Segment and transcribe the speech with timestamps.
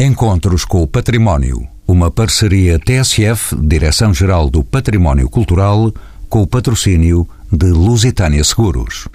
[0.00, 1.68] Encontros com o Património.
[1.86, 5.94] Uma parceria TSF, Direção-Geral do Património Cultural,
[6.28, 9.06] com o patrocínio de Lusitânia Seguros.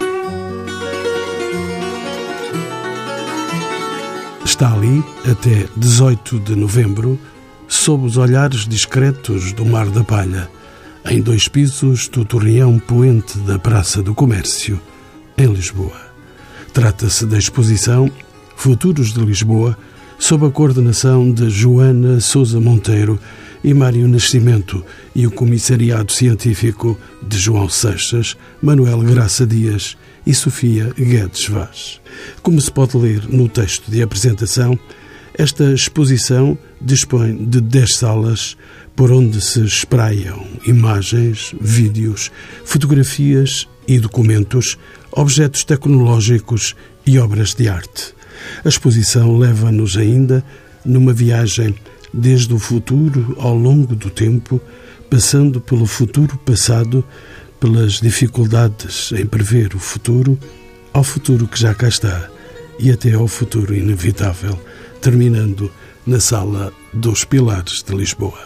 [4.42, 7.20] Está ali, até 18 de novembro,
[7.68, 10.48] sob os olhares discretos do Mar da Palha,
[11.04, 14.80] em dois pisos do torreão poente da Praça do Comércio,
[15.36, 16.00] em Lisboa.
[16.72, 18.10] Trata-se da exposição
[18.56, 19.76] Futuros de Lisboa,
[20.20, 23.18] sob a coordenação de Joana Souza Monteiro
[23.64, 24.84] e Mário Nascimento
[25.16, 32.00] e o comissariado científico de João Seixas, Manuel Graça Dias e Sofia Guedes Vaz.
[32.42, 34.78] Como se pode ler no texto de apresentação,
[35.34, 38.58] esta exposição dispõe de 10 salas
[38.94, 42.30] por onde se espraiam imagens, vídeos,
[42.64, 44.78] fotografias e documentos,
[45.10, 48.19] objetos tecnológicos e obras de arte.
[48.64, 50.44] A exposição leva-nos ainda
[50.84, 51.74] numa viagem
[52.12, 54.60] desde o futuro ao longo do tempo,
[55.08, 57.04] passando pelo futuro passado,
[57.58, 60.38] pelas dificuldades em prever o futuro,
[60.92, 62.28] ao futuro que já cá está
[62.78, 64.58] e até ao futuro inevitável,
[65.00, 65.70] terminando
[66.06, 68.40] na Sala dos Pilares de Lisboa.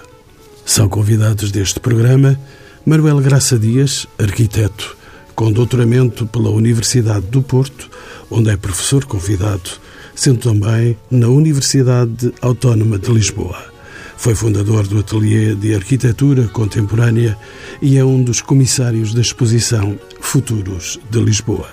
[0.67, 2.39] São convidados deste programa
[2.85, 4.97] Manuel Graça Dias, arquiteto,
[5.35, 7.89] com doutoramento pela Universidade do Porto,
[8.31, 9.84] onde é professor convidado
[10.15, 13.75] sendo também na Universidade Autónoma de Lisboa.
[14.17, 17.37] Foi fundador do Ateliê de Arquitetura Contemporânea
[17.83, 21.69] e é um dos comissários da exposição Futuros de Lisboa.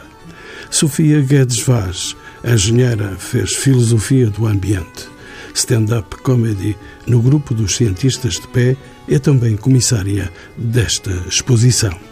[0.70, 5.10] Sofia Guedes Vaz, engenheira, fez Filosofia do Ambiente.
[5.54, 8.76] Stand-up comedy no grupo dos cientistas de pé
[9.08, 12.11] é também comissária desta exposição.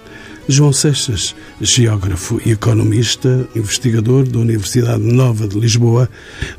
[0.51, 6.09] João Seixas, geógrafo e economista, investigador da Universidade Nova de Lisboa,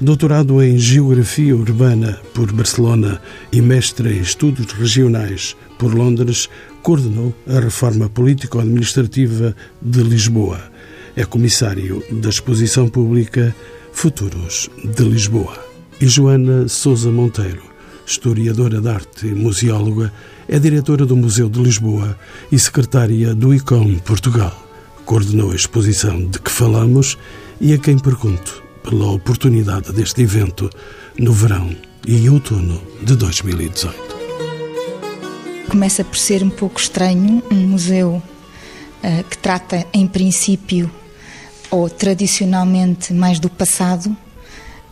[0.01, 6.49] doutorado em Geografia Urbana por Barcelona e mestre em Estudos Regionais por Londres,
[6.85, 10.61] coordenou a reforma político-administrativa de Lisboa.
[11.17, 13.53] É comissário da exposição pública
[13.93, 15.59] Futuros de Lisboa.
[16.01, 17.70] E Joana Souza Monteiro,
[18.11, 20.13] historiadora de arte e museóloga,
[20.49, 22.19] é diretora do Museu de Lisboa
[22.51, 24.53] e secretária do ICOM Portugal.
[25.05, 27.17] Coordenou a exposição de que falamos
[27.61, 30.69] e a quem pergunto pela oportunidade deste evento
[31.17, 31.71] no verão
[32.07, 33.95] e outono de 2018.
[35.69, 38.21] Começa por ser um pouco estranho um museu
[39.05, 40.91] uh, que trata, em princípio,
[41.71, 44.17] ou tradicionalmente, mais do passado,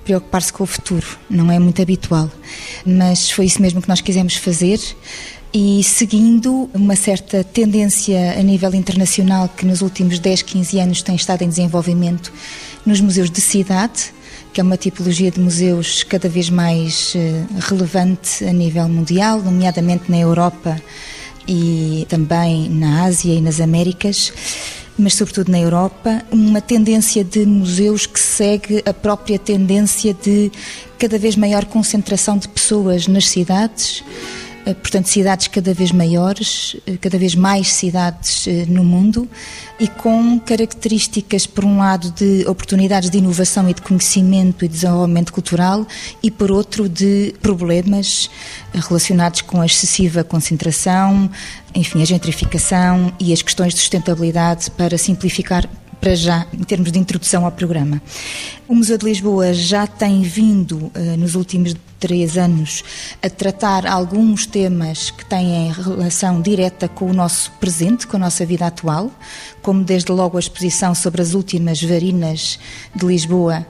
[0.08, 1.06] preocupar-se com o futuro.
[1.28, 2.30] Não é muito habitual,
[2.86, 4.80] mas foi isso mesmo que nós quisemos fazer
[5.52, 11.14] e seguindo uma certa tendência a nível internacional que nos últimos 10, 15 anos tem
[11.14, 12.32] estado em desenvolvimento
[12.86, 14.14] nos museus de cidade,
[14.50, 20.04] que é uma tipologia de museus cada vez mais eh, relevante a nível mundial, nomeadamente
[20.10, 20.80] na Europa
[21.46, 24.32] e também na Ásia e nas Américas,
[24.98, 30.50] mas sobretudo na Europa, uma tendência de museus que segue a própria tendência de
[30.98, 34.02] cada vez maior concentração de pessoas nas cidades
[34.74, 39.28] portanto, cidades cada vez maiores, eh, cada vez mais cidades eh, no mundo
[39.78, 45.32] e com características, por um lado, de oportunidades de inovação e de conhecimento e desenvolvimento
[45.32, 45.86] cultural
[46.22, 48.28] e, por outro, de problemas
[48.74, 51.30] relacionados com a excessiva concentração,
[51.74, 55.68] enfim, a gentrificação e as questões de sustentabilidade para simplificar
[56.00, 58.00] para já, em termos de introdução ao programa.
[58.66, 62.84] O Museu de Lisboa já tem vindo, eh, nos últimos três anos,
[63.22, 68.46] a tratar alguns temas que têm relação direta com o nosso presente, com a nossa
[68.46, 69.10] vida atual,
[69.62, 72.58] como desde logo a exposição sobre as últimas varinas
[72.94, 73.66] de Lisboa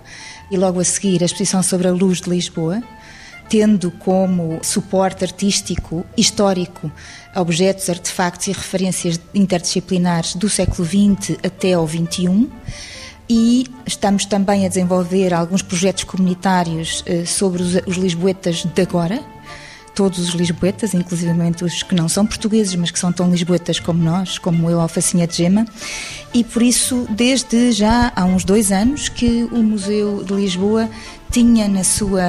[0.50, 2.82] e logo a seguir a exposição sobre a luz de Lisboa,
[3.48, 6.90] tendo como suporte artístico histórico
[7.34, 12.48] objetos, artefactos e referências interdisciplinares do século XX até ao XXI.
[13.30, 19.22] E estamos também a desenvolver alguns projetos comunitários eh, sobre os lisboetas de agora,
[19.98, 24.00] todos os lisboetas, inclusivamente os que não são portugueses, mas que são tão lisboetas como
[24.00, 25.66] nós, como eu, Alfacinha de Gema.
[26.32, 30.88] E por isso, desde já há uns dois anos, que o Museu de Lisboa
[31.32, 32.22] tinha na sua,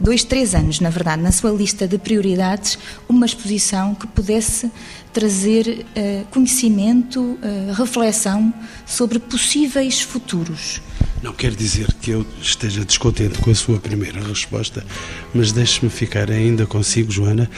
[0.00, 2.76] dois, três anos, na verdade, na sua lista de prioridades,
[3.08, 4.68] uma exposição que pudesse
[5.12, 8.52] trazer uh, conhecimento, uh, reflexão
[8.84, 10.82] sobre possíveis futuros.
[11.22, 14.84] Não quer dizer que eu esteja descontente com a sua primeira resposta,
[15.32, 17.48] mas deixe-me ficar ainda consigo, Joana.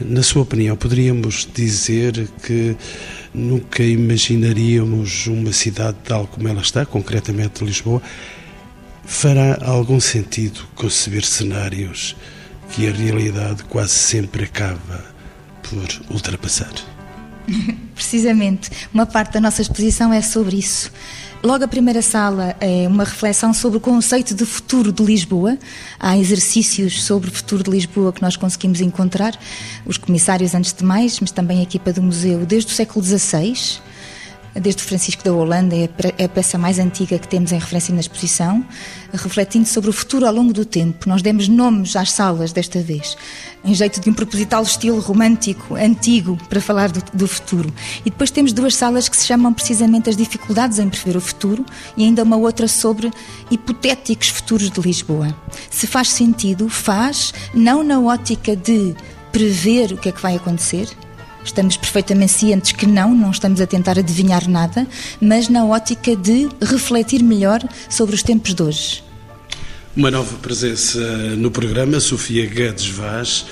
[0.00, 2.76] Na sua opinião, poderíamos dizer que
[3.32, 8.02] nunca imaginaríamos uma cidade tal como ela está, concretamente Lisboa,
[9.06, 12.16] Fará algum sentido conceber cenários
[12.70, 15.04] que a realidade quase sempre acaba
[15.62, 16.72] por ultrapassar?
[17.94, 18.70] Precisamente.
[18.92, 20.90] Uma parte da nossa exposição é sobre isso.
[21.44, 25.58] Logo, a primeira sala é uma reflexão sobre o conceito de futuro de Lisboa.
[26.00, 29.38] Há exercícios sobre o futuro de Lisboa que nós conseguimos encontrar,
[29.84, 33.82] os comissários antes de mais, mas também a equipa do museu desde o século XVI
[34.54, 38.00] desde o Francisco da Holanda, é a peça mais antiga que temos em referência na
[38.00, 38.64] exposição,
[39.12, 41.08] refletindo sobre o futuro ao longo do tempo.
[41.08, 43.16] Nós demos nomes às salas desta vez,
[43.64, 47.72] em jeito de um proposital estilo romântico, antigo, para falar do, do futuro.
[48.04, 51.64] E depois temos duas salas que se chamam precisamente as dificuldades em prever o futuro
[51.96, 53.10] e ainda uma outra sobre
[53.50, 55.34] hipotéticos futuros de Lisboa.
[55.70, 58.94] Se faz sentido, faz, não na ótica de
[59.32, 60.88] prever o que é que vai acontecer,
[61.44, 64.86] Estamos perfeitamente cientes que não, não estamos a tentar adivinhar nada,
[65.20, 69.04] mas na ótica de refletir melhor sobre os tempos de hoje.
[69.96, 71.00] Uma nova presença
[71.36, 73.46] no programa, Sofia Guedes Vaz.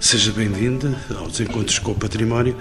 [0.00, 2.56] Seja bem-vinda aos Encontros com o Património.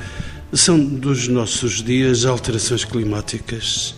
[0.51, 3.95] São dos nossos dias alterações climáticas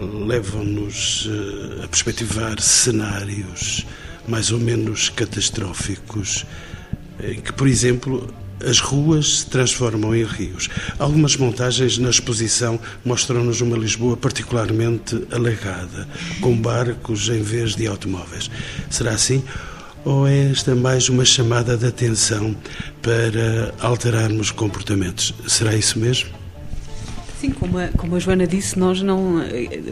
[0.00, 3.86] levam-nos eh, a perspectivar cenários
[4.26, 6.46] mais ou menos catastróficos,
[7.22, 8.32] em que, por exemplo,
[8.64, 10.68] as ruas se transformam em rios.
[10.98, 16.08] Algumas montagens na exposição mostram-nos uma Lisboa particularmente alagada,
[16.40, 18.50] com barcos em vez de automóveis.
[18.90, 19.42] Será assim?
[20.04, 22.56] Ou é esta mais uma chamada de atenção
[23.02, 25.34] para alterarmos comportamentos?
[25.46, 26.39] Será isso mesmo?
[27.40, 29.36] Sim, como a, como a Joana disse, nós não,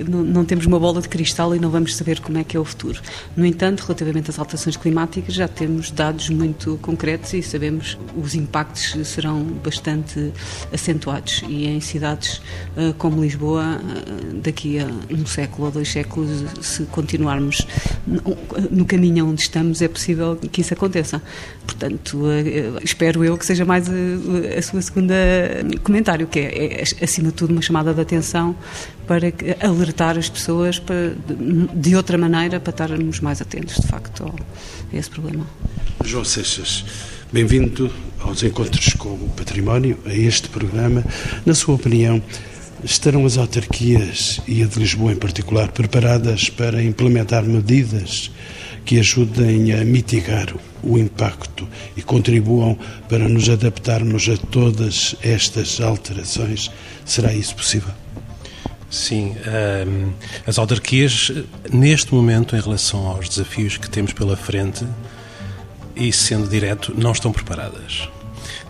[0.06, 2.60] não, não, temos uma bola de cristal e não vamos saber como é que é
[2.60, 3.00] o futuro.
[3.34, 8.94] No entanto, relativamente às alterações climáticas, já temos dados muito concretos e sabemos os impactos
[9.08, 10.30] serão bastante
[10.70, 11.42] acentuados.
[11.48, 12.42] E em cidades
[12.76, 16.28] uh, como Lisboa, uh, daqui a um século ou dois séculos,
[16.60, 17.66] se continuarmos
[18.70, 21.22] no, caminho onde estamos, é possível que isso aconteça.
[21.64, 22.24] Portanto,
[22.84, 25.14] espero eu que seja mais a sua segunda
[25.82, 28.54] comentário, que é, é acima de tudo uma chamada de atenção
[29.06, 31.14] para alertar as pessoas para,
[31.72, 34.34] de outra maneira para estarmos mais atentos, de facto,
[34.92, 35.46] a esse problema.
[36.04, 36.84] João Seixas,
[37.32, 41.04] bem-vindo aos Encontros com o Património, a este programa.
[41.46, 42.20] Na sua opinião,
[42.82, 48.32] estarão as autarquias e a de Lisboa em particular preparadas para implementar medidas
[48.84, 50.52] que ajudem a mitigar
[50.82, 51.66] o impacto
[51.96, 52.78] e contribuam
[53.08, 56.70] para nos adaptarmos a todas estas alterações.
[57.04, 57.92] Será isso possível?
[58.90, 60.12] Sim, um, ehm,
[60.46, 61.30] as autarquias,
[61.70, 64.86] neste momento, em relação aos desafios que temos pela frente,
[65.94, 68.08] e sendo direto, não estão preparadas.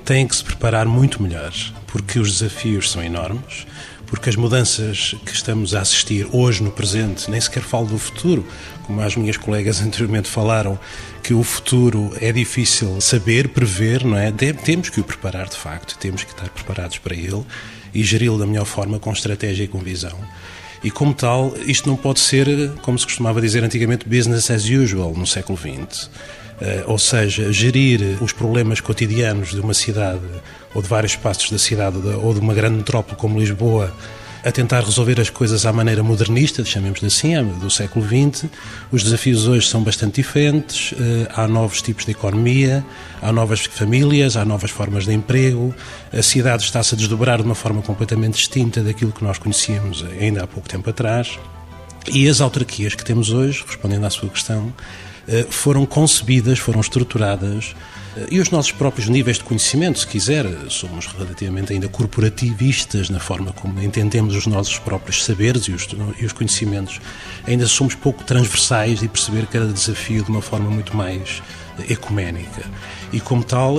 [0.05, 1.53] Têm que se preparar muito melhor,
[1.87, 3.67] porque os desafios são enormes,
[4.07, 8.47] porque as mudanças que estamos a assistir hoje no presente, nem sequer falo do futuro,
[8.89, 10.77] como as minhas colegas anteriormente falaram,
[11.23, 14.33] que o futuro é difícil saber, prever, não é?
[14.33, 17.45] Temos que o preparar de facto, temos que estar preparados para ele
[17.95, 20.19] e geri-lo da melhor forma, com estratégia e com visão.
[20.83, 22.47] E como tal, isto não pode ser,
[22.83, 26.09] como se costumava dizer antigamente, business as usual no século XX.
[26.61, 30.25] Eh, ou seja, gerir os problemas cotidianos de uma cidade
[30.75, 33.93] ou de vários espaços da cidade ou de uma grande metrópole como Lisboa
[34.45, 38.47] a tentar resolver as coisas à maneira modernista, chamemos-lhe assim, do século XX.
[38.93, 42.85] Os desafios hoje são bastante diferentes, eh, há novos tipos de economia,
[43.21, 45.75] há novas famílias, há novas formas de emprego,
[46.13, 50.45] a cidade está-se a desdobrar de uma forma completamente distinta daquilo que nós conhecíamos ainda
[50.45, 51.39] há pouco tempo atrás.
[52.11, 54.73] E as autarquias que temos hoje, respondendo à sua questão,
[55.27, 57.75] eh, foram concebidas, foram estruturadas
[58.31, 63.53] e os nossos próprios níveis de conhecimento, se quiser, somos relativamente ainda corporativistas na forma
[63.53, 65.87] como entendemos os nossos próprios saberes e os,
[66.19, 67.01] e os conhecimentos.
[67.47, 71.43] Ainda somos pouco transversais e perceber cada desafio de uma forma muito mais
[71.79, 72.63] eh, ecuménica.
[73.13, 73.77] E, como tal,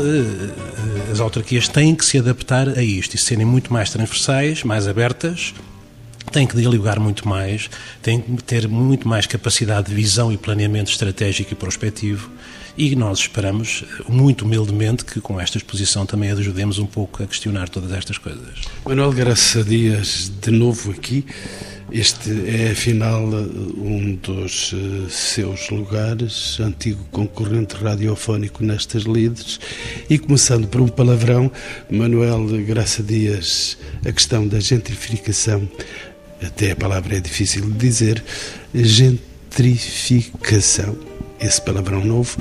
[1.11, 5.53] as autarquias têm que se adaptar a isto e serem muito mais transversais, mais abertas
[6.31, 7.71] tem que dialogar muito mais,
[8.03, 12.29] tem que ter muito mais capacidade de visão e planeamento estratégico e prospectivo
[12.79, 17.67] e nós esperamos, muito humildemente, que com esta exposição também ajudemos um pouco a questionar
[17.67, 18.61] todas estas coisas.
[18.85, 21.25] Manuel Graça Dias, de novo aqui.
[21.91, 29.59] Este é, afinal, um dos uh, seus lugares, antigo concorrente radiofónico nestas lides.
[30.09, 31.51] E começando por um palavrão,
[31.91, 35.69] Manuel Graça Dias, a questão da gentrificação
[36.41, 38.23] até a palavra é difícil de dizer,
[38.73, 41.08] gentrificação,
[41.41, 42.37] esse palavrão novo,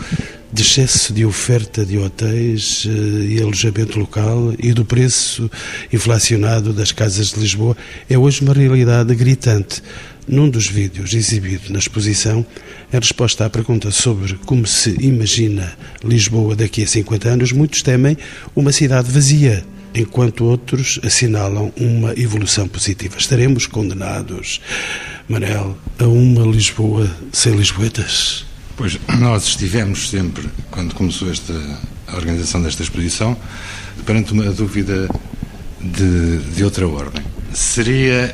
[0.52, 5.50] de excesso de oferta de hotéis eh, e alojamento local e do preço
[5.92, 7.76] inflacionado das casas de Lisboa
[8.08, 9.82] é hoje uma realidade gritante.
[10.26, 12.44] Num dos vídeos exibido na exposição,
[12.90, 18.16] Em resposta à pergunta sobre como se imagina Lisboa daqui a 50 anos, muitos temem
[18.56, 19.62] uma cidade vazia,
[19.94, 23.16] enquanto outros assinalam uma evolução positiva.
[23.18, 24.62] Estaremos condenados,
[25.28, 28.47] Manel, a uma Lisboa sem Lisboetas?
[28.78, 31.52] Pois, nós estivemos sempre, quando começou esta,
[32.06, 33.36] a organização desta exposição,
[34.06, 35.08] perante uma dúvida
[35.80, 37.20] de, de outra ordem.
[37.52, 38.32] Seria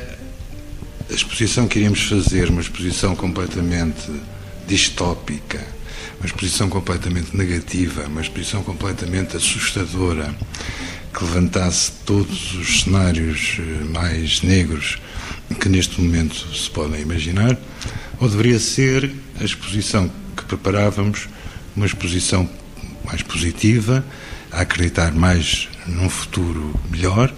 [1.09, 4.11] a exposição que iríamos fazer uma exposição completamente
[4.67, 5.65] distópica,
[6.19, 10.31] uma exposição completamente negativa, uma exposição completamente assustadora,
[11.11, 14.99] que levantasse todos os cenários eh, mais negros
[15.59, 17.57] que neste momento se podem imaginar,
[18.19, 19.11] ou deveria ser
[19.41, 21.27] a exposição que preparávamos,
[21.75, 22.49] uma exposição
[23.05, 24.03] mais positiva,
[24.51, 27.31] a acreditar mais num futuro melhor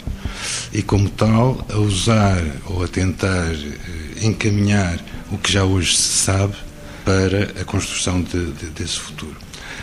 [0.71, 4.99] e, como tal, a usar ou a tentar eh, encaminhar
[5.31, 6.55] o que já hoje se sabe
[7.03, 9.35] para a construção de, de, desse futuro.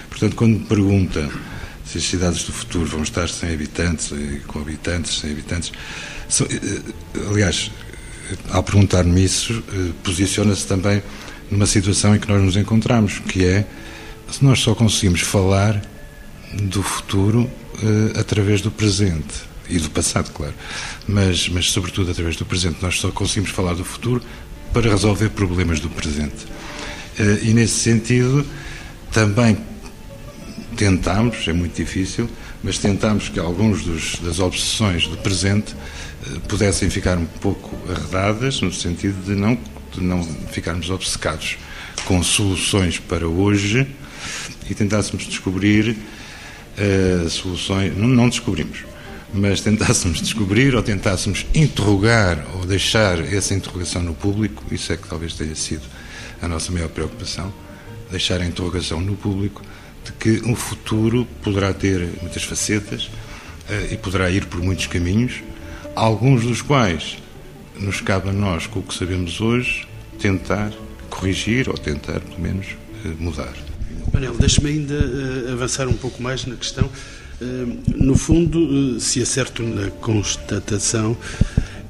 [0.08, 1.28] Portanto, quando me pergunta
[1.84, 5.72] se as cidades do futuro vão estar sem habitantes, eh, com habitantes, sem habitantes,
[6.28, 6.80] são, eh,
[7.28, 7.70] aliás,
[8.50, 9.62] ao perguntar-me isso,
[10.02, 11.02] posiciona-se também
[11.50, 13.66] numa situação em que nós nos encontramos, que é
[14.30, 15.80] se nós só conseguimos falar
[16.52, 17.50] do futuro
[18.18, 19.34] através do presente
[19.68, 20.54] e do passado, claro,
[21.06, 22.78] mas, mas sobretudo através do presente.
[22.82, 24.22] Nós só conseguimos falar do futuro
[24.72, 26.46] para resolver problemas do presente.
[27.18, 28.44] Eh, e nesse sentido,
[29.12, 29.56] também
[30.76, 32.28] tentámos, é muito difícil,
[32.62, 35.74] mas tentámos que alguns dos, das obsessões do presente
[36.26, 39.56] eh, pudessem ficar um pouco arredadas, no sentido de não,
[39.94, 41.58] de não ficarmos obcecados
[42.04, 43.86] com soluções para hoje
[44.68, 47.96] e tentássemos descobrir uh, soluções.
[47.96, 48.84] Não, não descobrimos
[49.34, 55.08] mas tentássemos descobrir ou tentássemos interrogar ou deixar essa interrogação no público, isso é que
[55.08, 55.82] talvez tenha sido
[56.40, 57.52] a nossa maior preocupação,
[58.10, 59.60] deixar a interrogação no público
[60.04, 65.42] de que um futuro poderá ter muitas facetas uh, e poderá ir por muitos caminhos,
[65.96, 67.18] alguns dos quais
[67.78, 69.86] nos cabe a nós, com o que sabemos hoje,
[70.18, 70.72] tentar
[71.10, 72.66] corrigir ou tentar, pelo menos,
[73.04, 73.52] uh, mudar.
[74.12, 76.88] Manel, deixe-me ainda uh, avançar um pouco mais na questão
[77.42, 81.16] Hum, no fundo, eh, se acerto na constatação,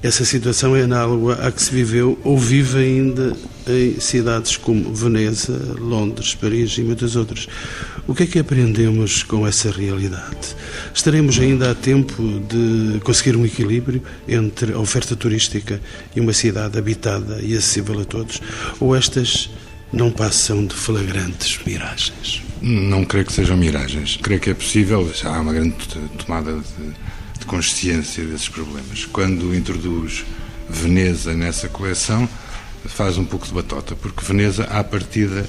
[0.07, 3.35] essa situação é análoga à que se viveu ou vive ainda
[3.67, 7.49] em cidades como Veneza, Londres, Paris e muitas outras.
[8.07, 10.55] O que é que aprendemos com essa realidade?
[10.95, 15.81] Estaremos ainda a tempo de conseguir um equilíbrio entre a oferta turística
[16.15, 18.43] e uma cidade habitada e acessível a todos?
[18.79, 19.49] Ou estas
[19.91, 22.43] não passam de flagrantes miragens?
[22.61, 24.19] Não creio que sejam miragens.
[24.23, 25.75] Creio que é possível, já há uma grande
[26.19, 26.95] tomada de,
[27.45, 29.05] de consciência desses problemas.
[29.05, 30.25] Quando introduz
[30.69, 32.27] Veneza nessa coleção,
[32.87, 35.47] faz um pouco de batota, porque Veneza, à partida,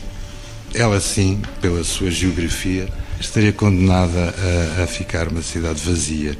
[0.73, 4.35] ela sim, pela sua geografia, estaria condenada
[4.77, 6.37] a, a ficar uma cidade vazia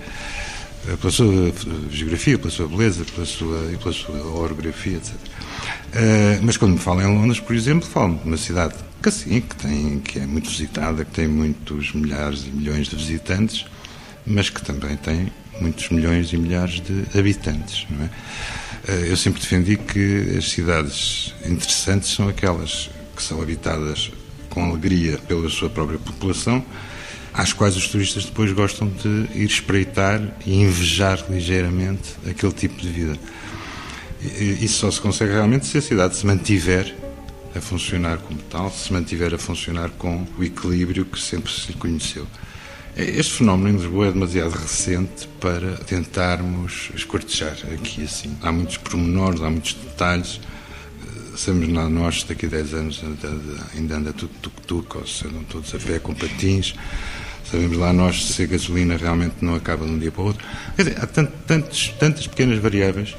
[1.00, 1.52] pela sua
[1.90, 5.14] geografia, pela sua beleza pela sua, e pela sua orografia, etc.
[5.14, 9.42] Uh, mas quando me falam em Londres, por exemplo, falam de uma cidade que, assim,
[9.42, 13.66] que, tem, que é muito visitada, que tem muitos milhares e milhões de visitantes,
[14.28, 17.88] mas que também tem muitos milhões e milhares de habitantes.
[17.92, 18.92] É?
[18.92, 24.12] Uh, eu sempre defendi que as cidades interessantes são aquelas que são habitadas
[24.50, 26.64] com alegria pela sua própria população
[27.36, 32.88] às quais os turistas depois gostam de ir espreitar e invejar ligeiramente aquele tipo de
[32.88, 33.20] vida.
[34.62, 36.96] Isso só se consegue realmente se a cidade se mantiver
[37.54, 42.26] a funcionar como tal, se mantiver a funcionar com o equilíbrio que sempre se conheceu.
[42.98, 48.38] Este fenómeno em Lisboa é demasiado recente para tentarmos escortejar aqui assim.
[48.42, 50.40] Há muitos pormenores, há muitos detalhes.
[51.36, 53.04] Sabemos nós, daqui a 10 anos
[53.76, 56.74] ainda anda tudo tuk-tuk, ou se andam todos a pé com patins.
[57.52, 60.46] Sabemos lá nós se a gasolina realmente não acaba de um dia para o outro.
[60.78, 63.14] Quer dizer, há tantos, tantas pequenas variáveis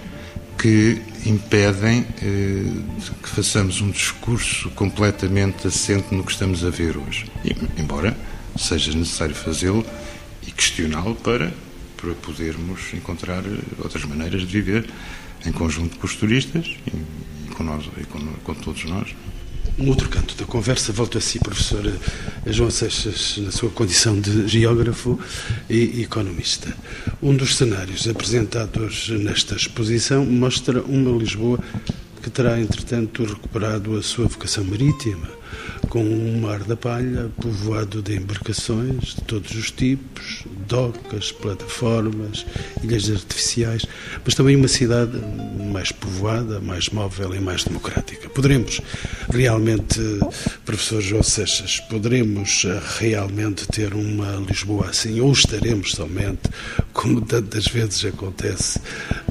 [0.56, 2.64] que impedem eh,
[3.22, 7.30] que façamos um discurso completamente assente no que estamos a ver hoje.
[7.44, 8.16] E, embora
[8.58, 9.84] seja necessário fazê-lo
[10.46, 11.52] e questioná-lo para,
[11.96, 14.88] para podermos encontrar eh, outras maneiras de viver
[15.44, 19.14] em conjunto com os turistas e, com nós e com, com todos nós.
[19.78, 21.84] Um outro canto da conversa, volto a si, professor
[22.46, 25.20] João Seixas, na sua condição de geógrafo
[25.68, 26.74] e economista.
[27.22, 31.58] Um dos cenários apresentados nesta exposição mostra uma Lisboa
[32.22, 35.28] que terá, entretanto, recuperado a sua vocação marítima,
[35.88, 42.44] com um mar da palha povoado de embarcações de todos os tipos, docas, plataformas,
[42.82, 43.86] ilhas artificiais,
[44.24, 45.18] mas também uma cidade
[45.72, 48.28] mais povoada, mais móvel e mais democrática.
[48.28, 48.80] Poderemos
[49.28, 50.00] realmente,
[50.64, 56.48] professor João Seixas, poderemos eh, realmente ter uma Lisboa assim, ou estaremos somente,
[56.92, 58.80] como tantas vezes acontece,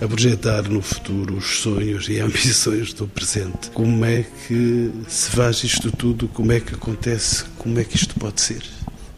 [0.01, 3.69] a projetar no futuro os sonhos e ambições do presente.
[3.73, 6.27] Como é que se faz isto tudo?
[6.27, 7.45] Como é que acontece?
[7.57, 8.63] Como é que isto pode ser?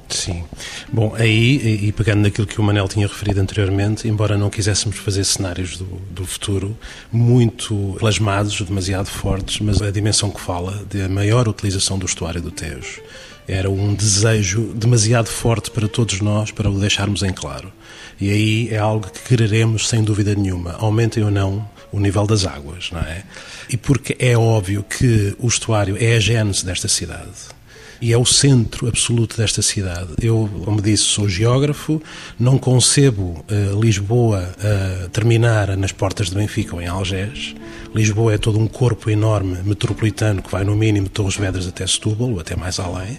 [0.09, 0.45] Sim.
[0.91, 5.23] Bom, aí, e pegando naquilo que o Manel tinha referido anteriormente, embora não quiséssemos fazer
[5.25, 6.77] cenários do, do futuro
[7.11, 12.41] muito plasmados, demasiado fortes, mas a dimensão que fala de a maior utilização do estuário
[12.41, 13.01] do Tejo
[13.47, 17.71] era um desejo demasiado forte para todos nós para o deixarmos em claro.
[18.19, 22.45] E aí é algo que quereremos sem dúvida nenhuma, aumentem ou não o nível das
[22.45, 23.23] águas, não é?
[23.69, 27.57] E porque é óbvio que o estuário é a gênese desta cidade
[28.01, 30.09] e é o centro absoluto desta cidade.
[30.21, 32.01] Eu, como disse, sou geógrafo,
[32.39, 37.55] não concebo uh, Lisboa uh, terminar nas portas de Benfica ou em Algés.
[37.93, 41.85] Lisboa é todo um corpo enorme metropolitano que vai no mínimo de Torres Vedras até
[41.87, 43.17] Setúbal, ou até mais além.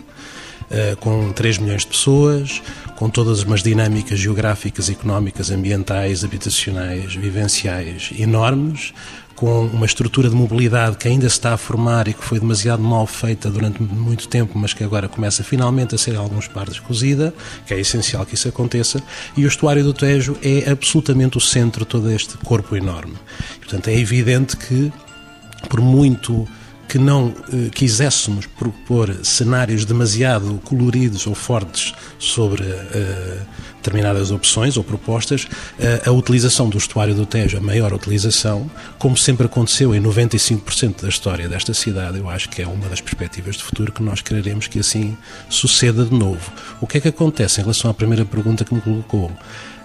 [0.70, 2.62] Uh, com 3 milhões de pessoas,
[2.94, 8.92] com todas umas dinâmicas geográficas, económicas, ambientais, habitacionais, vivenciais enormes,
[9.38, 12.82] com uma estrutura de mobilidade que ainda se está a formar e que foi demasiado
[12.82, 16.80] mal feita durante muito tempo, mas que agora começa finalmente a ser em alguns partes
[16.80, 17.32] cozida,
[17.64, 19.00] que é essencial que isso aconteça,
[19.36, 23.14] e o estuário do Tejo é absolutamente o centro de todo este corpo enorme.
[23.60, 24.92] Portanto, é evidente que,
[25.68, 26.48] por muito
[26.88, 33.42] que não eh, quiséssemos propor cenários demasiado coloridos ou fortes sobre eh,
[33.88, 39.16] determinadas opções ou propostas, eh, a utilização do estuário do Tejo, a maior utilização, como
[39.16, 43.56] sempre aconteceu em 95% da história desta cidade, eu acho que é uma das perspectivas
[43.56, 45.16] de futuro que nós quereremos que assim
[45.48, 46.52] suceda de novo.
[46.80, 49.32] O que é que acontece em relação à primeira pergunta que me colocou?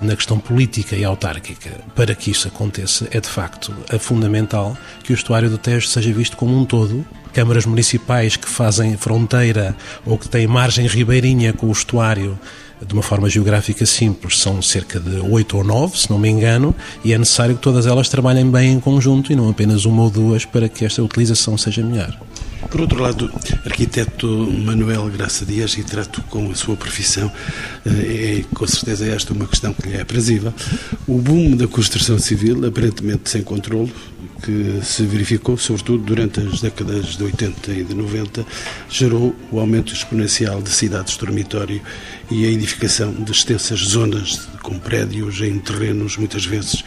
[0.01, 5.15] na questão política e autárquica, para que isso aconteça, é de facto fundamental que o
[5.15, 7.05] estuário do Tejo seja visto como um todo.
[7.31, 12.37] Câmaras municipais que fazem fronteira ou que têm margem ribeirinha com o estuário
[12.85, 16.75] de uma forma geográfica simples, são cerca de oito ou nove, se não me engano,
[17.03, 20.09] e é necessário que todas elas trabalhem bem em conjunto e não apenas uma ou
[20.09, 22.17] duas para que esta utilização seja melhor.
[22.69, 23.31] Por outro lado,
[23.65, 27.31] arquiteto Manuel Graça Dias, e trato com a sua profissão,
[27.85, 30.53] eh, é com certeza esta uma questão que lhe é aprazível.
[31.07, 33.93] O boom da construção civil, aparentemente sem controle,
[34.43, 38.45] que se verificou, sobretudo durante as décadas de 80 e de 90,
[38.89, 41.81] gerou o aumento exponencial de cidades dormitório
[42.29, 46.83] e a edificação de extensas zonas com prédios em terrenos muitas vezes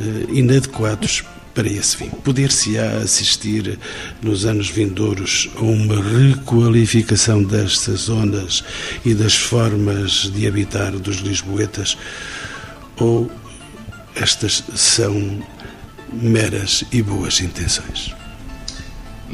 [0.00, 1.22] eh, inadequados
[1.56, 2.10] para esse fim.
[2.10, 3.78] Poder-se-á assistir
[4.22, 8.62] nos anos vindouros a uma requalificação destas zonas
[9.06, 11.96] e das formas de habitar dos lisboetas
[12.98, 13.30] ou
[14.14, 15.42] estas são
[16.12, 18.14] meras e boas intenções?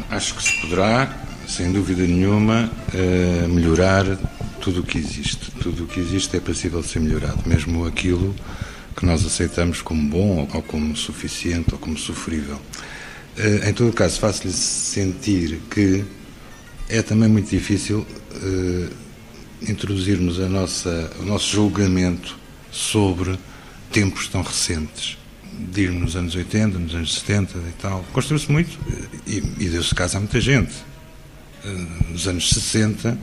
[0.08, 1.12] Acho que se poderá,
[1.48, 4.06] sem dúvida nenhuma, eh, melhorar
[4.60, 5.50] tudo o que existe.
[5.60, 8.32] Tudo o que existe é possível ser melhorado, mesmo aquilo
[8.96, 12.60] que nós aceitamos como bom ou como suficiente ou como sofrível.
[13.36, 16.04] Eh, em todo caso, faço-lhe sentir que
[16.88, 18.90] é também muito difícil uh,
[19.66, 22.38] introduzirmos a nossa, o nosso julgamento
[22.70, 23.38] sobre
[23.90, 25.16] tempos tão recentes.
[25.74, 28.04] Ir nos anos 80, nos anos 70 e tal.
[28.12, 28.78] Construiu-se muito
[29.26, 30.72] e, e deu-se caso a muita gente.
[32.10, 33.16] Nos anos 60,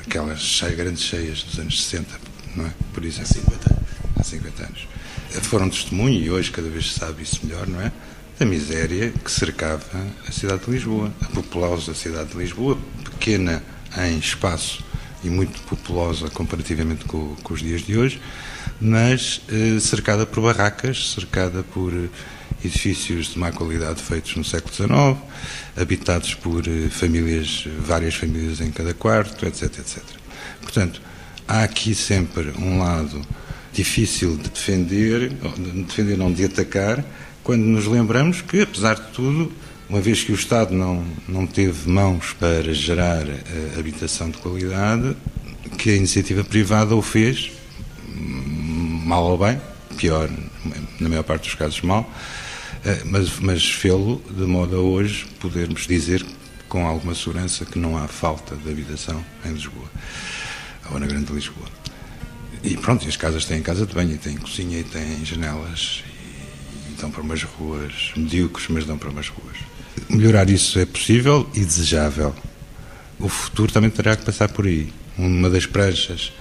[0.00, 2.08] aquelas cheias, grandes cheias dos anos 60,
[2.56, 2.72] não é?
[2.92, 3.30] Por exemplo.
[3.30, 3.83] Há 50 anos.
[4.24, 4.88] Há 50 anos
[5.42, 7.92] foram testemunho, e hoje cada vez se sabe isso melhor, não é?
[8.38, 9.84] Da miséria que cercava
[10.26, 13.62] a cidade de Lisboa, a populosa cidade de Lisboa, pequena
[13.98, 14.82] em espaço
[15.22, 18.18] e muito populosa comparativamente com, com os dias de hoje,
[18.80, 21.92] mas eh, cercada por barracas, cercada por
[22.64, 25.22] edifícios de má qualidade feitos no século XIX,
[25.76, 30.02] habitados por eh, famílias, várias famílias em cada quarto, etc, etc.
[30.62, 31.00] Portanto,
[31.46, 33.22] há aqui sempre um lado
[33.74, 37.04] difícil de defender, de defender não de atacar,
[37.42, 39.52] quando nos lembramos que, apesar de tudo,
[39.88, 45.14] uma vez que o Estado não, não teve mãos para gerar uh, habitação de qualidade,
[45.76, 47.52] que a iniciativa privada o fez,
[49.04, 49.60] mal ou bem,
[49.98, 50.30] pior,
[50.98, 55.86] na maior parte dos casos mal, uh, mas, mas fê-lo de modo a hoje podermos
[55.86, 56.24] dizer
[56.68, 59.90] com alguma segurança que não há falta de habitação em Lisboa,
[60.90, 61.83] ou na Grande Lisboa.
[62.64, 66.92] E pronto, as casas têm casa de banho, e têm cozinha, e têm janelas, e,
[66.92, 69.58] e dão para umas ruas medíocres, mas dão para umas ruas.
[70.08, 72.34] Melhorar isso é possível e desejável.
[73.20, 74.90] o futuro também terá que passar por aí.
[75.18, 76.32] Uma das pranchas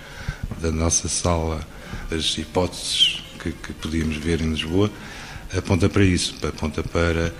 [0.62, 1.68] da nossa sala,
[2.10, 4.90] das hipóteses que, que podíamos ver em Lisboa,
[5.56, 7.34] aponta para isso, aponta para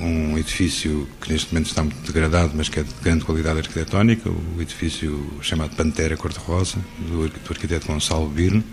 [0.00, 4.28] um edifício que neste momento está muito degradado, mas que é de grande qualidade arquitetónica,
[4.30, 8.64] o edifício chamado Pantera Cor-de-Rosa, do, arquiteto Gonçalo Birne,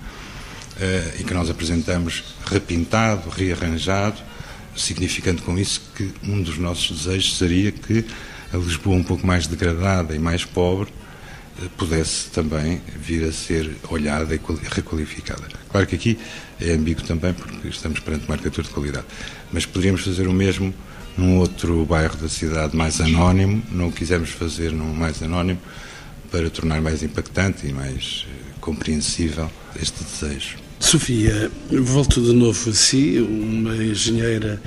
[0.80, 4.18] eh, e que nós apresentamos repintado, rearranjado,
[4.76, 8.06] significando com isso que um dos nossos desejos seria que
[8.54, 10.92] a Lisboa um pouco mais degradada e mais pobre
[11.62, 14.40] eh, pudesse também vir a ser olhada e
[14.72, 15.44] requalificada.
[15.70, 16.20] Claro que aqui
[16.60, 19.06] é ambíguo também, porque estamos perante uma arquitetura de qualidade,
[19.52, 20.74] mas poderíamos fazer o mesmo
[21.20, 25.60] num outro bairro da cidade mais anónimo, não o quisemos fazer num mais anónimo
[26.32, 30.58] para tornar mais impactante e mais eh, compreensível este desejo.
[30.80, 34.62] Sofia, volto de novo a si, uma engenheira,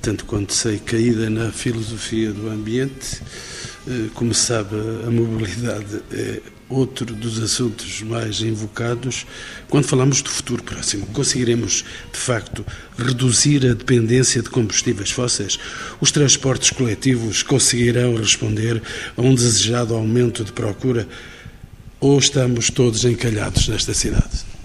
[0.00, 3.20] tanto quanto sei, caída na filosofia do ambiente.
[3.88, 9.26] Eh, como sabe, a mobilidade é outro dos assuntos mais invocados.
[9.68, 12.64] Quando falamos do futuro próximo, conseguiremos, de facto,
[12.98, 15.58] reduzir a dependência de combustíveis fósseis?
[16.00, 18.82] Os transportes coletivos conseguirão responder
[19.16, 21.08] a um desejado aumento de procura?
[22.00, 24.55] Ou estamos todos encalhados nesta cidade?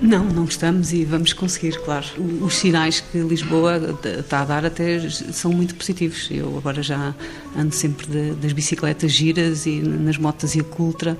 [0.00, 2.06] Não, não estamos e vamos conseguir, claro.
[2.40, 6.28] Os sinais que Lisboa está a dar até são muito positivos.
[6.30, 7.14] Eu agora já
[7.56, 11.18] ando sempre de, das bicicletas giras e nas motas e a cultra.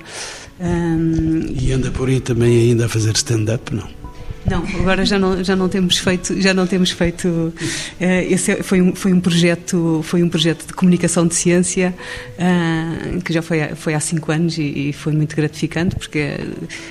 [0.59, 1.45] Um...
[1.53, 3.98] E anda por aí também ainda a fazer stand-up, não?
[4.45, 7.27] Não, agora já não, já não temos feito, já não temos feito.
[7.27, 7.53] Uh,
[8.29, 11.93] esse foi um, foi um projeto, foi um projeto de comunicação de ciência
[12.37, 16.35] uh, que já foi, foi há cinco anos e, e, foi muito gratificante porque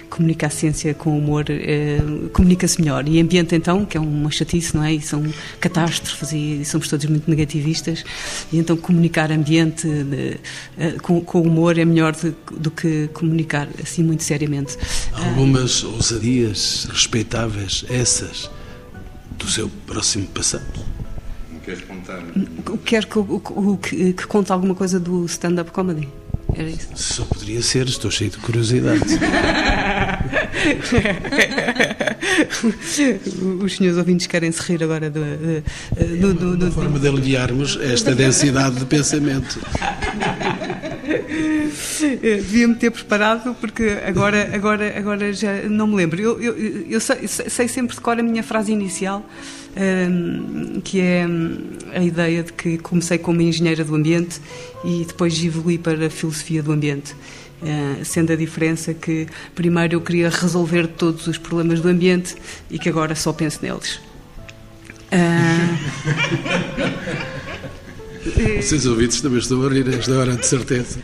[0.09, 4.77] comunicar a ciência com humor uh, comunica-se melhor e ambiente então que é uma chatice,
[4.77, 4.95] não é?
[4.95, 5.25] E são
[5.61, 8.05] catástrofes e somos todos muito negativistas
[8.53, 10.37] e então comunicar ambiente de,
[11.03, 14.77] com, com, humor é melhor de, do que comunicar assim muito seriamente.
[15.13, 17.48] Algumas ousadias respeitáveis
[17.91, 18.51] essas
[19.31, 20.65] do seu próximo passado?
[21.51, 22.23] Não queres contar?
[22.85, 26.09] Quero que, que, que conte alguma coisa do stand-up comedy.
[26.55, 26.89] Era isso.
[26.95, 29.01] Só poderia ser, estou cheio de curiosidade.
[33.63, 35.21] Os senhores ouvintes querem se rir agora do.
[36.21, 39.61] do, do, do, forma de aliviarmos esta densidade de pensamento.
[42.23, 46.21] Devia-me ter preparado, porque agora, agora, agora já não me lembro.
[46.21, 49.25] Eu, eu, eu sei, sei, sempre de cor a minha frase inicial,
[49.77, 51.59] um, que é hum,
[51.95, 54.41] a ideia de que comecei como engenheira do ambiente
[54.85, 57.15] e depois evolui para a filosofia do ambiente.
[57.61, 62.37] Uh, sendo a diferença que primeiro eu queria resolver todos os problemas do ambiente
[62.71, 64.01] e que agora só penso neles.
[65.11, 65.79] Uh...
[68.61, 70.99] Vocês ouvidos também estão a rir esta hora, de certeza.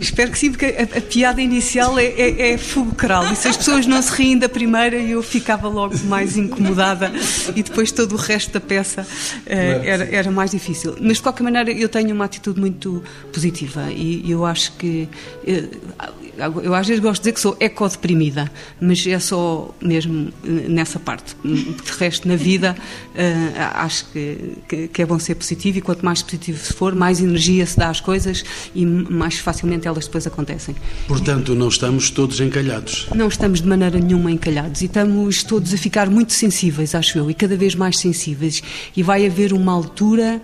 [0.00, 3.32] Espero que sim, porque a, a piada inicial é, é, é, fulcral.
[3.32, 7.12] E se as pessoas não se riem da primeira, eu ficava logo mais incomodada
[7.54, 10.96] e depois todo o resto da peça uh, era, era mais difícil.
[11.00, 15.08] Mas de qualquer maneira, eu tenho uma atitude muito positiva e eu acho que.
[15.46, 16.23] Uh,
[16.62, 20.98] eu às vezes gosto de dizer que sou ecodeprimida, mas é só mesmo eh, nessa
[20.98, 21.36] parte.
[21.44, 22.76] De resto, na vida,
[23.14, 26.94] uh, acho que, que, que, é bom ser positivo e quanto mais positivo se for,
[26.94, 28.44] mais energia se dá às coisas
[28.74, 30.74] e mais facilmente elas depois acontecem.
[31.06, 33.08] Portanto, não estamos todos encalhados?
[33.14, 37.30] Não estamos de maneira nenhuma encalhados e estamos todos a ficar muito sensíveis, acho eu,
[37.30, 38.62] e cada vez mais sensíveis.
[38.96, 40.40] E vai haver uma altura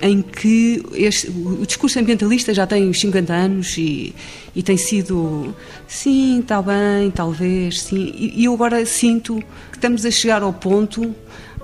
[0.00, 4.14] em que este, o discurso ambientalista já tem uns 50 anos e,
[4.54, 5.54] e tem sido,
[5.86, 8.12] sim, está bem, talvez, sim.
[8.16, 11.14] E, eu agora sinto que estamos a chegar ao ponto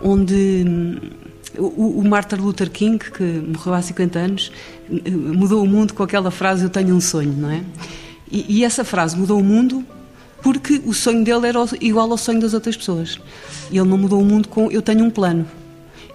[0.03, 0.99] onde hum,
[1.59, 4.53] o, Martin Luther King, que morreu há 50 anos,
[4.89, 7.63] mudou o mundo com aquela frase: Eu tenho um sonho, não é?
[8.31, 9.85] E, e essa frase mudou o mundo
[10.43, 13.21] porque o sonho dele era igual ao sonho das outras pessoas.
[13.71, 15.47] Ele não mudou o mundo com Eu tenho um plano.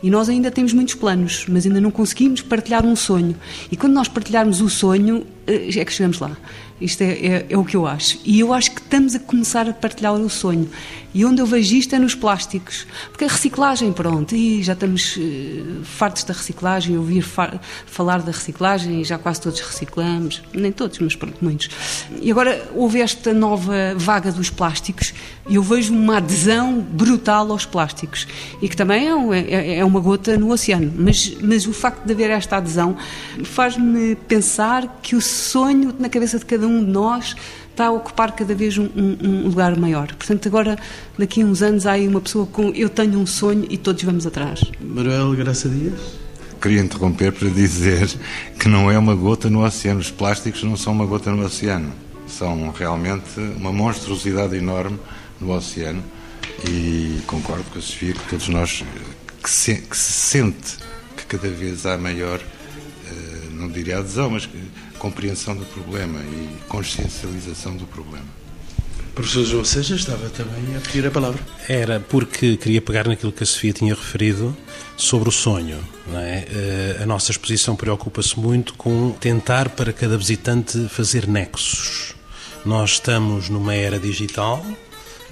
[0.01, 3.35] E nós ainda temos muitos planos, mas ainda não conseguimos partilhar um sonho.
[3.71, 6.35] E quando nós partilharmos o sonho, é que chegamos lá.
[6.79, 8.19] Isto é, é, é, o que eu acho.
[8.25, 10.69] E eu acho que estamos a começar a partilhar o sonho.
[11.13, 12.85] E onde eu vejo isto é nos plásticos.
[13.09, 15.21] Porque a reciclagem, pronto, e já estamos uh,
[15.85, 20.99] fartos da reciclagem, ouvir fa falar da reciclagem, e já quase todos reciclamos, nem todos,
[20.99, 21.69] mas pronto, muitos.
[22.21, 25.13] E agora houve esta nova vaga dos plásticos
[25.47, 28.27] e eu vejo uma adesão brutal aos plásticos.
[28.61, 30.91] E que também é, é, é uma gota no oceano.
[30.97, 32.97] Mas, mas o facto de haver esta adesão
[33.45, 37.35] faz-me pensar que o sonho na cabeça de cada um de nós
[37.71, 40.07] está a ocupar cada vez um, um, um, lugar maior.
[40.07, 40.77] Portanto, agora,
[41.17, 44.01] daqui a uns anos, há aí uma pessoa com eu tenho um sonho e todos
[44.03, 44.61] vamos atrás.
[44.79, 46.25] Manuel Graça Dias?
[46.65, 48.09] queria interromper para dizer
[48.59, 49.99] que não é uma gota no oceano.
[49.99, 51.93] Os plásticos não são uma gota no oceano.
[52.27, 54.97] São realmente uma monstruosidade enorme
[55.39, 56.03] no oceano.
[56.67, 58.83] E concordo com a Sofia que todos nós
[59.43, 60.77] que se, que se sente
[61.15, 62.41] que cada vez há maior,
[63.65, 64.47] não diria adesão, mas
[64.97, 68.25] compreensão do problema e consciencialização do problema.
[69.13, 71.39] Professor João Seja estava também a pedir a palavra.
[71.69, 74.55] Era porque queria pegar naquilo que a Sofia tinha referido
[74.97, 75.79] sobre o sonho.
[76.13, 76.47] É?
[76.49, 82.13] Eh, a nossa exposição preocupa-se muito com tentar para cada visitante fazer nexos.
[82.65, 84.65] Nós estamos numa era digital,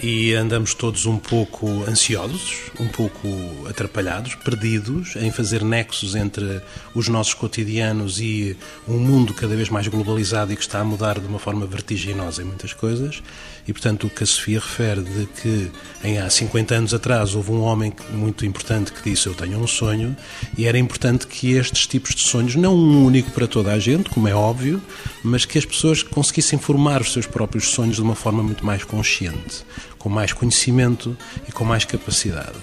[0.02, 3.28] e andamos todos um pouco ansiosos, um pouco
[3.70, 6.62] atrapalhados, perdidos em fazer nexos entre
[6.94, 11.20] os nossos cotidianos e um mundo cada vez mais globalizado e que está a mudar
[11.20, 13.22] de uma forma vertiginosa em muitas coisas.
[13.68, 15.72] E, portanto, o que a Sofia refere de que
[16.04, 19.68] em há 50 anos atrás houve um homem muito importante que disse eu tenho um
[19.68, 20.16] sonho
[20.58, 24.10] e era importante que estes tipos de sonhos, não um único para toda a gente,
[24.10, 24.82] como é óbvio,
[25.24, 28.84] mas que as pessoas conseguissem formar os seus próprios sonhos de uma forma muito mais
[28.84, 29.64] consciente,
[30.04, 32.58] com mais conhecimento e com mais capacidade.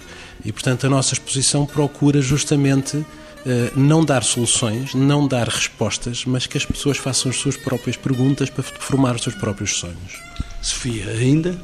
[0.45, 3.03] E, portanto, a nossa exposição procura justamente
[3.47, 7.97] eh, não dar soluções, não dar respostas, mas que as pessoas façam as suas próprias
[7.97, 10.21] perguntas para formar os seus próprios sonhos.
[10.61, 11.59] Sofia, ainda?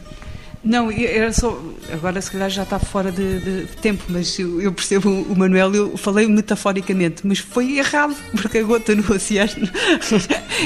[0.66, 1.62] Não, era só.
[1.92, 5.72] Agora, se calhar, já está fora de, de tempo, mas eu, eu, percebo o Manuel,
[5.72, 9.70] eu falei metaforicamente, mas foi errado, porque a gota no oceano.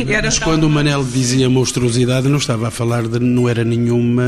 [0.08, 3.18] era mas quando o Manel dizia monstruosidade, não estava a falar de.
[3.18, 4.24] não era nenhuma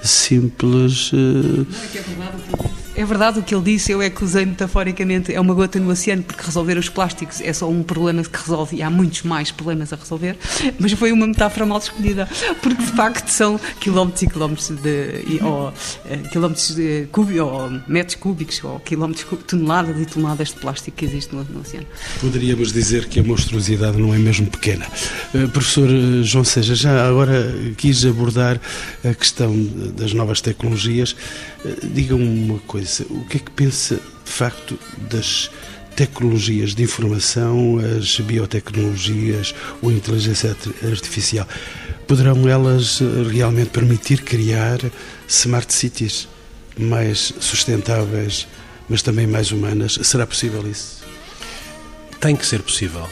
[0.00, 1.12] simples.
[1.12, 1.16] Uh...
[1.16, 4.46] Não, é que é verdade é verdade o que ele disse, eu é que usei
[4.46, 8.38] metaforicamente, é uma gota no oceano, porque resolver os plásticos é só um problema que
[8.38, 10.36] resolve e há muitos mais problemas a resolver,
[10.78, 12.28] mas foi uma metáfora mal escolhida,
[12.62, 15.42] porque de facto são quilómetros e quilómetros de.
[15.42, 15.74] ou
[16.06, 21.04] eh, quilómetros de cúbicos, ou metros cúbicos, ou quilómetros, toneladas e toneladas de plástico que
[21.04, 21.86] existe no, no, oceano.
[22.20, 24.86] Poderíamos dizer que a monstruosidade não é mesmo pequena.
[25.34, 28.60] Uh, professor eh, João Seja, já agora quis abordar
[29.04, 29.52] a questão
[29.96, 31.16] das novas tecnologias.
[31.82, 33.04] Diga-me uma coisa.
[33.08, 34.78] O que é que pensa, de facto,
[35.10, 35.50] das
[35.94, 40.56] tecnologias de informação, as biotecnologias ou a inteligência
[40.90, 41.46] artificial?
[42.06, 44.80] Poderão elas eh, realmente permitir criar
[45.28, 46.28] smart cities
[46.76, 48.48] mais sustentáveis,
[48.88, 49.98] mas também mais humanas?
[50.02, 51.02] Será possível isso?
[52.20, 53.08] Tem que ser possível.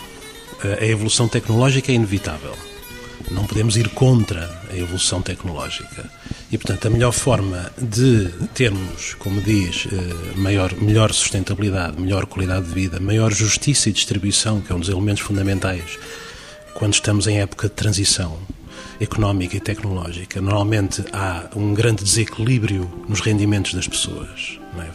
[0.62, 2.54] A evolução tecnológica é inevitável.
[3.30, 6.10] Não podemos ir contra a evolução tecnológica.
[6.50, 12.66] E, portanto, a melhor forma de termos, como diz, eh, maior, melhor sustentabilidade, melhor qualidade
[12.66, 15.98] de vida, maior justiça e distribuição, que é um dos elementos fundamentais
[16.74, 18.38] quando estamos em época de transição
[19.00, 24.58] económica e tecnológica, normalmente há um grande desequilíbrio nos rendimentos das pessoas.
[24.78, 24.90] É?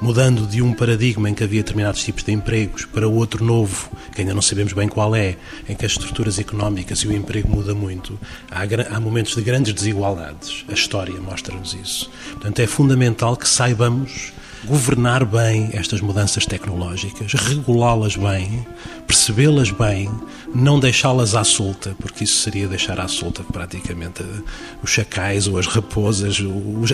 [0.00, 4.20] Mudando de um paradigma em que havia determinados tipos de empregos para outro novo, que
[4.20, 5.36] ainda não sabemos bem qual é,
[5.68, 8.18] em que as estruturas económicas e o emprego muda muito,
[8.50, 8.62] há,
[8.94, 10.64] há momentos de grandes desigualdades.
[10.68, 12.10] A história mostra-nos isso.
[12.32, 14.32] Portanto, é fundamental que saibamos
[14.64, 18.66] governar bem estas mudanças tecnológicas, regulá-las bem,
[19.06, 20.10] percebê-las bem,
[20.54, 24.24] não deixá-las à solta, porque isso seria deixar à solta praticamente
[24.82, 26.38] os chacais ou as raposas,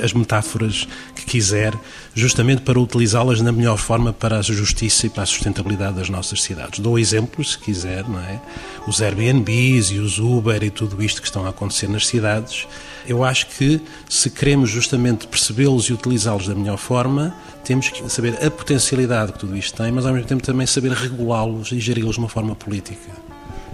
[0.02, 1.74] as metáforas que quiser,
[2.14, 6.42] justamente para utilizá-las na melhor forma para a justiça e para a sustentabilidade das nossas
[6.42, 6.78] cidades.
[6.78, 8.40] Dou exemplos, se quiser, não é?
[8.86, 12.66] Os Airbnbs e os Uber e tudo isto que estão a acontecer nas cidades.
[13.06, 18.44] Eu acho que se queremos justamente percebê-los e utilizá-los da melhor forma, temos que saber
[18.44, 22.14] a potencialidade que tudo isto tem, mas ao mesmo tempo também saber regulá-los e geri-los
[22.14, 23.12] de uma forma política.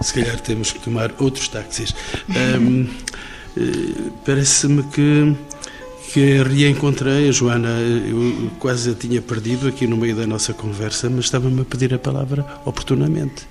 [0.01, 1.95] Se calhar temos que tomar outros táxis.
[2.31, 3.03] Eh,
[4.25, 5.37] Parece-me que
[6.13, 7.71] que reencontrei a Joana.
[7.71, 11.95] Eu quase a tinha perdido aqui no meio da nossa conversa, mas estava-me a pedir
[11.95, 13.47] a palavra oportunamente.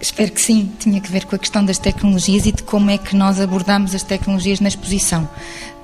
[0.00, 0.72] Espero que sim.
[0.78, 3.94] Tinha que ver com a questão das tecnologias e de como é que nós abordamos
[3.94, 5.28] as tecnologias na exposição.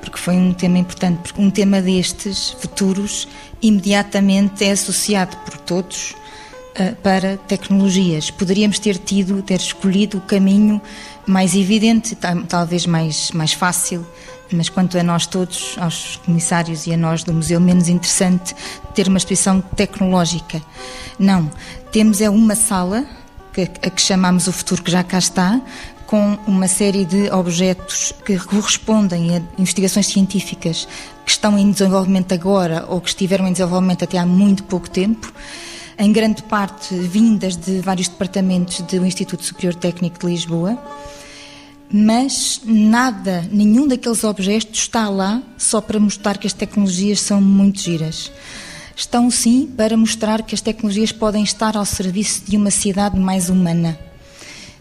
[0.01, 1.19] Porque foi um tema importante.
[1.19, 3.27] Porque um tema destes, futuros,
[3.61, 6.15] imediatamente é associado por todos
[6.79, 8.31] uh, para tecnologias.
[8.31, 10.81] Poderíamos ter tido, ter escolhido o caminho
[11.27, 12.17] mais evidente,
[12.49, 14.07] talvez mais, mais fácil,
[14.53, 18.55] mas quanto a nós todos, aos comissários e a nós do museu, menos interessante
[18.95, 20.63] ter uma exposição tecnológica.
[21.19, 21.51] Não,
[21.91, 23.07] temos é uma sala
[23.63, 25.61] a que chamamos o futuro que já cá está,
[26.07, 30.87] com uma série de objetos que correspondem a investigações científicas
[31.25, 35.33] que estão em desenvolvimento agora ou que estiveram em desenvolvimento até há muito pouco tempo,
[35.99, 40.79] em grande parte vindas de vários departamentos do Instituto Superior Técnico de Lisboa,
[41.91, 47.81] mas nada, nenhum daqueles objetos está lá só para mostrar que as tecnologias são muito
[47.81, 48.33] giras.
[48.97, 53.49] Estão sim para mostrar que as tecnologias podem estar ao serviço de uma cidade mais
[53.49, 53.99] humana.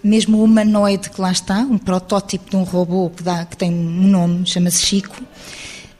[0.03, 3.71] Mesmo o humanoide que lá está, um protótipo de um robô que, dá, que tem
[3.71, 5.23] um nome, chama-se Chico,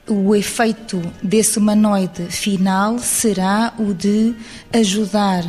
[0.06, 4.34] o efeito desse humanoide final será o de
[4.72, 5.44] ajudar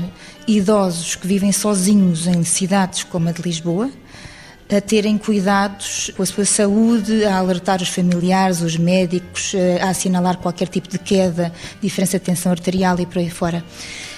[0.47, 3.91] idosos que vivem sozinhos em cidades como a de Lisboa
[4.69, 10.37] a terem cuidados com a sua saúde, a alertar os familiares, os médicos, a assinalar
[10.37, 13.63] qualquer tipo de queda, diferença de tensão arterial e por aí fora.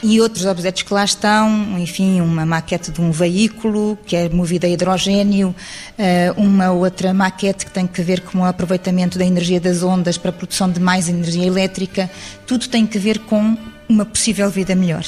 [0.02, 4.66] E outros objetos que lá estão, enfim, uma maquete de um veículo que é movido
[4.66, 5.56] a hidrogênio,
[5.98, 10.18] eh, uma outra maquete que tem que ver com o aproveitamento da energia das ondas
[10.18, 12.10] para a produção de mais energia elétrica,
[12.46, 13.58] tudo tem que ver com
[13.90, 15.04] uma possível vida melhor.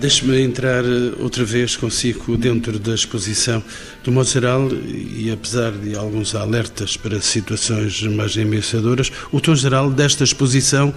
[0.00, 3.62] Deixe-me entrar eh, outra vez consigo dentro da exposição.
[4.02, 9.90] Do modo geral, e apesar de alguns alertas para situações mais ameaçadoras, o tom geral
[9.90, 10.94] desta exposição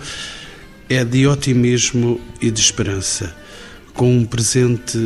[0.87, 3.35] é de otimismo e de esperança,
[3.93, 4.97] com um presente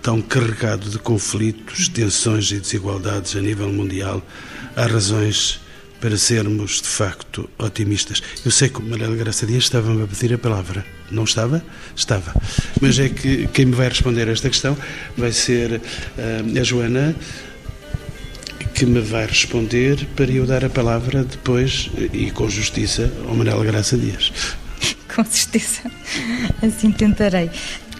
[0.00, 4.26] tão carregado de conflitos, tensões e desigualdades a nível mundial.
[4.74, 5.60] Há razões
[6.00, 8.22] para sermos, de facto, otimistas.
[8.42, 11.01] Eu sei que o Graça Dias estava-me a pedir a palavra.
[11.12, 11.62] Não estava?
[11.94, 12.34] Estava.
[12.80, 14.76] Mas é que quem me vai responder a esta questão
[15.16, 17.14] vai ser uh, a Joana,
[18.74, 23.62] que me vai responder para eu dar a palavra depois, e com justiça, ao Manuel
[23.62, 24.32] Graça Dias.
[25.14, 25.82] Com certeza.
[26.62, 27.50] Assim tentarei.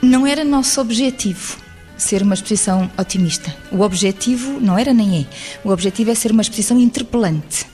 [0.01, 1.59] Não era nosso objetivo
[1.97, 3.55] ser uma exposição otimista.
[3.71, 5.27] O objetivo não era nem é.
[5.63, 7.72] O objetivo é ser uma exposição interpelante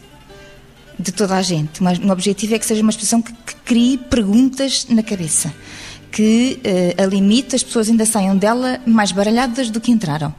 [0.99, 1.83] de toda a gente.
[1.83, 5.53] Mas o objetivo é que seja uma exposição que, que crie perguntas na cabeça,
[6.11, 10.35] que uh, a limite, as pessoas ainda saiam dela mais baralhadas do que entraram,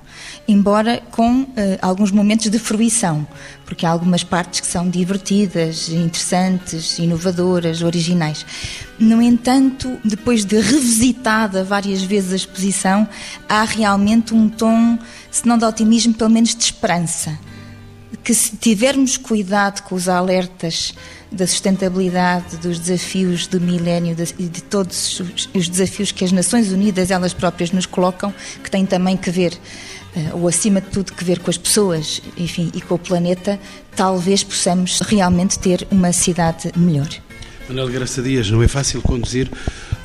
[0.47, 1.47] embora com uh,
[1.81, 3.25] alguns momentos de fruição,
[3.65, 8.45] porque há algumas partes que são divertidas, interessantes, inovadoras, originais.
[8.99, 13.07] No entanto, depois de revisitada várias vezes a exposição,
[13.47, 14.97] há realmente um tom,
[15.31, 17.37] se não de otimismo, pelo menos de esperança
[18.29, 20.93] que se tivermos cuidado com os alertas
[21.31, 25.19] da sustentabilidade, dos desafios do milénio e de todos
[25.51, 28.31] os desafios que as Nações Unidas elas próprias nos colocam,
[28.63, 29.57] que têm também que ver,
[30.15, 33.59] eh, ou acima de tudo, que ver com as pessoas, enfim, e com o planeta,
[33.95, 37.09] talvez possamos realmente ter uma cidade melhor.
[37.67, 39.49] Manuel Graça Dias, não é fácil conduzir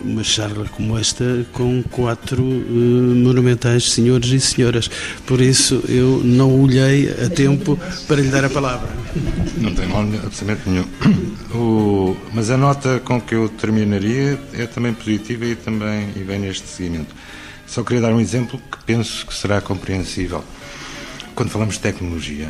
[0.04, 4.88] uma charla como esta com quatro uh, monumentais senhores e senhoras.
[5.26, 8.88] Por isso eu não olhei a tempo para lhe dar a palavra.
[9.56, 10.86] Não tem mal absolutamente nenhum.
[11.54, 16.40] O, mas a nota com que eu terminaria é também positiva e também e vem
[16.40, 17.14] neste seguimento.
[17.66, 20.44] Só queria dar um exemplo que penso que será compreensível.
[21.34, 22.48] Quando falamos de tecnologia,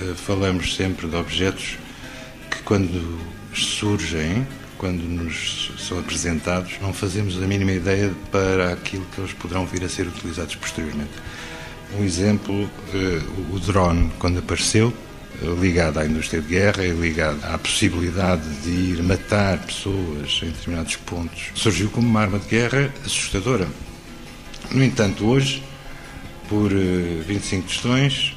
[0.00, 1.78] uh, falamos sempre de objetos
[2.50, 3.18] que quando
[3.52, 4.46] surgem
[4.84, 9.82] quando nos são apresentados, não fazemos a mínima ideia para aquilo que eles poderão vir
[9.82, 11.12] a ser utilizados posteriormente.
[11.98, 14.92] Um exemplo, eh, o drone, quando apareceu,
[15.40, 20.50] eh, ligado à indústria de guerra e ligado à possibilidade de ir matar pessoas em
[20.50, 23.66] determinados pontos, surgiu como uma arma de guerra assustadora.
[24.70, 25.62] No entanto, hoje,
[26.46, 28.36] por 25 eh, questões,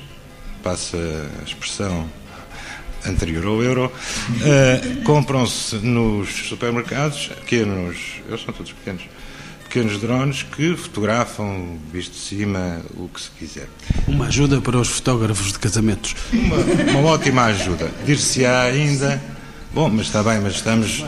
[0.64, 0.98] passa
[1.42, 2.10] a expressão
[3.06, 9.04] anterior ao euro, uh, compram-se nos supermercados pequenos, eles são todos pequenos,
[9.64, 13.68] pequenos drones que fotografam, visto de cima, o que se quiser.
[14.08, 16.16] Uma ajuda para os fotógrafos de casamentos.
[16.32, 17.92] Uma, uma ótima ajuda.
[18.06, 19.22] Dir-se-á ainda,
[19.74, 21.04] bom, mas está bem, mas estamos,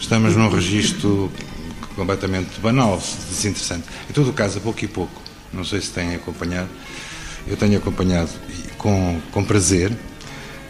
[0.00, 1.30] estamos num registro
[1.94, 3.84] completamente banal, desinteressante.
[4.08, 6.68] Em todo o caso, a pouco e pouco, não sei se têm acompanhado,
[7.46, 8.30] eu tenho acompanhado
[8.78, 9.92] com, com prazer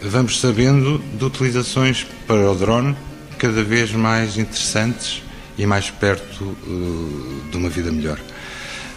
[0.03, 2.95] vamos sabendo de utilizações para o drone
[3.37, 5.21] cada vez mais interessantes
[5.57, 8.19] e mais perto uh, de uma vida melhor.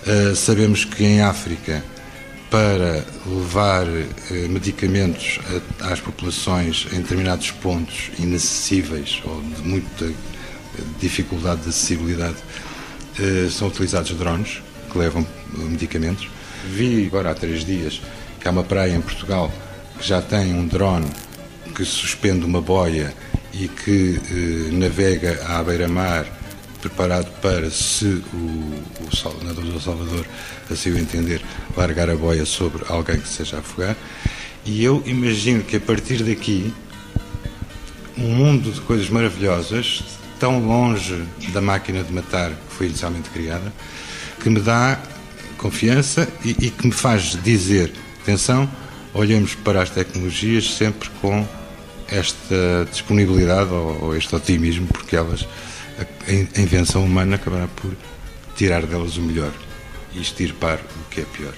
[0.02, 1.84] Uh, sabemos que em África,
[2.50, 5.38] para levar uh, medicamentos
[5.80, 10.12] a, às populações em determinados pontos inacessíveis ou de muita
[11.00, 12.36] dificuldade de acessibilidade,
[13.50, 14.60] são utilizados drones
[14.92, 16.28] que levam medicamentos.
[16.70, 18.02] Vi agora há três dias
[18.38, 19.50] que há uma praia em Portugal
[19.98, 21.10] que já tem um drone
[21.74, 23.14] que suspende uma boia
[23.52, 26.26] e que eh, navega à beira-mar
[26.80, 30.24] preparado para, se o, o nadador do Salvador
[30.70, 31.42] assim o entender,
[31.76, 33.96] largar a boia sobre alguém que seja afogar.
[34.64, 36.72] E eu imagino que a partir daqui,
[38.18, 40.02] um mundo de coisas maravilhosas,
[40.38, 43.72] tão longe da máquina de matar que foi inicialmente criada,
[44.42, 44.98] que me dá
[45.56, 47.92] confiança e, e que me faz dizer:
[48.22, 48.68] atenção,
[49.16, 51.46] olhemos para as tecnologias sempre com
[52.08, 55.46] esta disponibilidade ou, ou este otimismo, porque elas
[55.98, 57.90] a invenção humana acabará por
[58.54, 59.52] tirar delas o melhor
[60.14, 61.54] e extirpar o que é pior.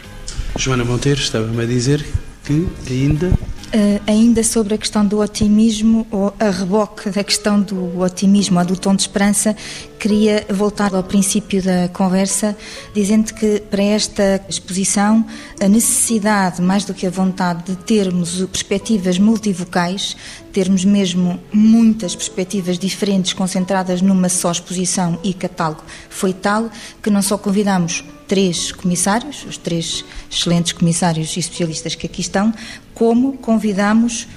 [0.57, 2.05] Joana Monteiro estava-me a dizer
[2.45, 3.33] que ainda
[3.69, 8.65] Uh, ainda sobre a questão do otimismo, ou a reboque da questão do otimismo ou
[8.65, 9.55] do tom de esperança,
[10.01, 12.57] queria voltar ao princípio da conversa,
[12.95, 15.23] dizendo que para esta exposição
[15.61, 20.17] a necessidade, mais do que a vontade, de termos perspectivas multivocais,
[20.51, 26.71] termos mesmo muitas perspectivas diferentes concentradas numa só exposição e catálogo, foi tal
[27.03, 32.53] que não só convidamos três comissários, os três excelentes comissários e especialistas que aqui estão,
[32.95, 34.29] como convidamos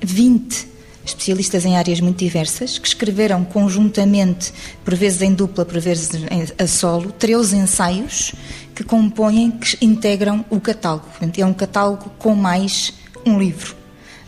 [0.00, 0.70] 20
[1.04, 4.52] especialistas em áreas muito diversas, que escreveram conjuntamente,
[4.84, 6.10] por vezes em dupla, por vezes
[6.58, 8.32] a solo, 13 ensaios
[8.74, 11.06] que compõem, que integram o catálogo.
[11.36, 12.94] é um catálogo com mais
[13.26, 13.79] um livro.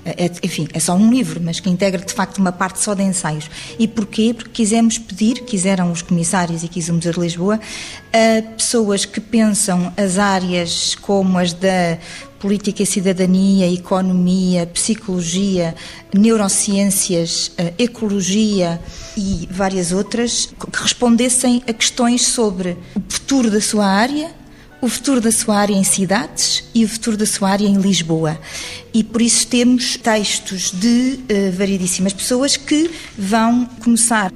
[0.04, 3.02] É, enfim, é só um livro, mas que integra de facto uma parte só de
[3.02, 3.48] ensaios.
[3.78, 4.34] E porquê?
[4.34, 7.60] Porque quisemos pedir, quiseram os comissários e quis o Museu de Lisboa,
[8.12, 11.98] a pessoas que pensam as áreas como as da
[12.40, 15.76] política e cidadania, economia, psicologia,
[16.12, 18.80] neurociências, ecologia
[19.16, 24.41] e várias outras, que respondessem a questões sobre o futuro da sua área
[24.82, 28.36] o futuro da sua área em cidades e o futuro da sua área em Lisboa.
[28.92, 34.32] E por isso temos textos de uh, variedíssimas pessoas que vão começar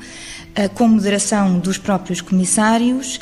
[0.74, 3.20] com moderação dos próprios comissários,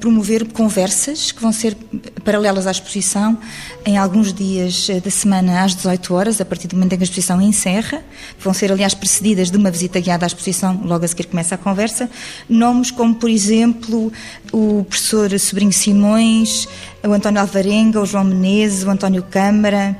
[0.00, 1.76] promover conversas que vão ser
[2.24, 3.38] paralelas à exposição
[3.84, 7.02] em alguns dias eh, da semana às 18 horas, a partir do momento em que
[7.02, 8.02] a exposição encerra.
[8.38, 11.58] Vão ser, aliás, precedidas de uma visita guiada à exposição, logo a seguir começa a
[11.58, 12.10] conversa.
[12.48, 14.12] Nomes como, por exemplo,
[14.52, 16.68] o professor Sobrinho Simões,
[17.02, 19.96] o António Alvarenga, o João Menezes, o António Câmara,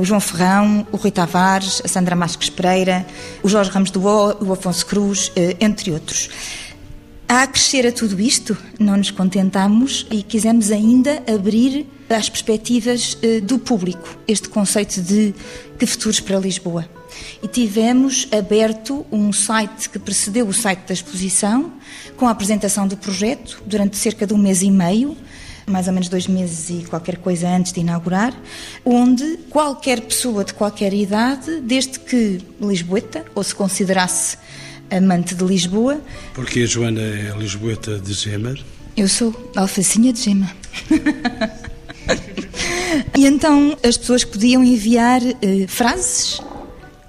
[0.00, 3.06] o João Ferrão, o Rui Tavares, a Sandra Masques Pereira,
[3.42, 6.30] o Jorge Ramos do O, o Afonso Cruz, uh, entre outros.
[7.28, 13.40] A crescer a tudo isto, não nos contentamos e quisemos ainda abrir às perspectivas uh,
[13.40, 15.34] do público este conceito de
[15.78, 16.88] que futuros para Lisboa.
[17.42, 21.72] E tivemos aberto um site que precedeu o site da exposição,
[22.16, 25.16] com a apresentação do projeto durante cerca de um mês e meio,
[25.66, 28.34] mais ou menos dois meses e qualquer coisa antes de inaugurar,
[28.84, 34.38] onde qualquer pessoa de qualquer idade, desde que lisboeta, ou se considerasse
[34.90, 36.00] amante de Lisboa.
[36.34, 38.54] Porque a Joana é lisboeta de Gema?
[38.96, 40.50] Eu sou alfacinha de Gema.
[43.16, 46.40] e então as pessoas podiam enviar eh, frases,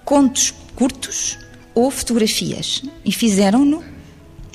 [0.04, 1.38] contos curtos
[1.74, 3.84] ou fotografias e fizeram-no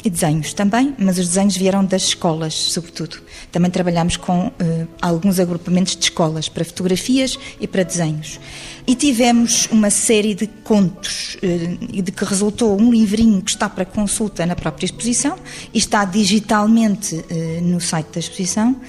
[0.04, 3.18] e desenhos também, mas os desenhos vieram das escolas, sobretudo.
[3.52, 4.52] Também trabalhamos com uh,
[5.00, 8.40] alguns agrupamentos de escolas para fotografias e para desenhos.
[8.86, 13.84] E tivemos uma série de contos, uh, de que resultou um livrinho que está para
[13.84, 15.38] consulta na própria exposição
[15.72, 18.80] e está digitalmente uh, no site da exposição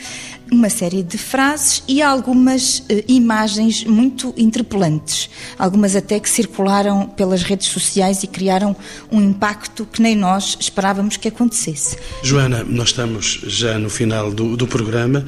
[0.51, 7.41] uma série de frases e algumas uh, imagens muito interpelantes, algumas até que circularam pelas
[7.41, 8.75] redes sociais e criaram
[9.09, 11.97] um impacto que nem nós esperávamos que acontecesse.
[12.21, 15.25] Joana, nós estamos já no final do, do programa,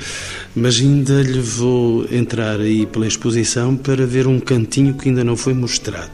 [0.54, 5.38] mas ainda lhe vou entrar aí pela exposição para ver um cantinho que ainda não
[5.38, 6.12] foi mostrado.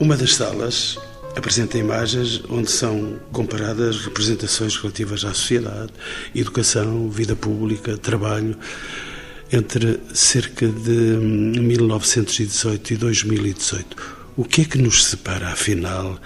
[0.00, 0.96] Uma das salas
[1.36, 5.92] apresenta imagens onde são comparadas representações relativas à sociedade,
[6.34, 8.56] educação, vida pública, trabalho,
[9.52, 13.96] entre cerca de 1918 e 2018.
[14.36, 16.20] O que é que nos separa, afinal,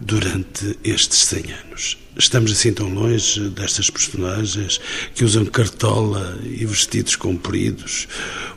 [0.00, 1.98] durante estes 100 anos?
[2.16, 4.80] Estamos assim tão longe destas personagens
[5.14, 8.06] que usam cartola e vestidos compridos?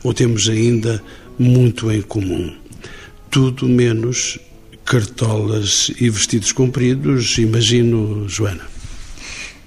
[0.02, 1.02] Ou temos ainda
[1.38, 2.54] muito em comum?
[3.30, 4.38] Tudo menos
[4.88, 8.64] cartolas e vestidos compridos, imagino, Joana.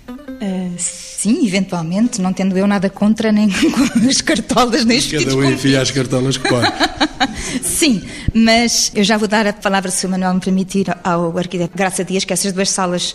[0.10, 5.36] Uh, sim, eventualmente, não tendo eu nada contra nem com as cartolas nem os vestidos
[5.36, 6.68] Cada um enfia as cartolas que pode.
[7.62, 8.02] sim,
[8.34, 12.04] mas eu já vou dar a palavra, se o Manuel me permitir, ao arquiteto Graça
[12.04, 13.14] Dias, que essas duas salas,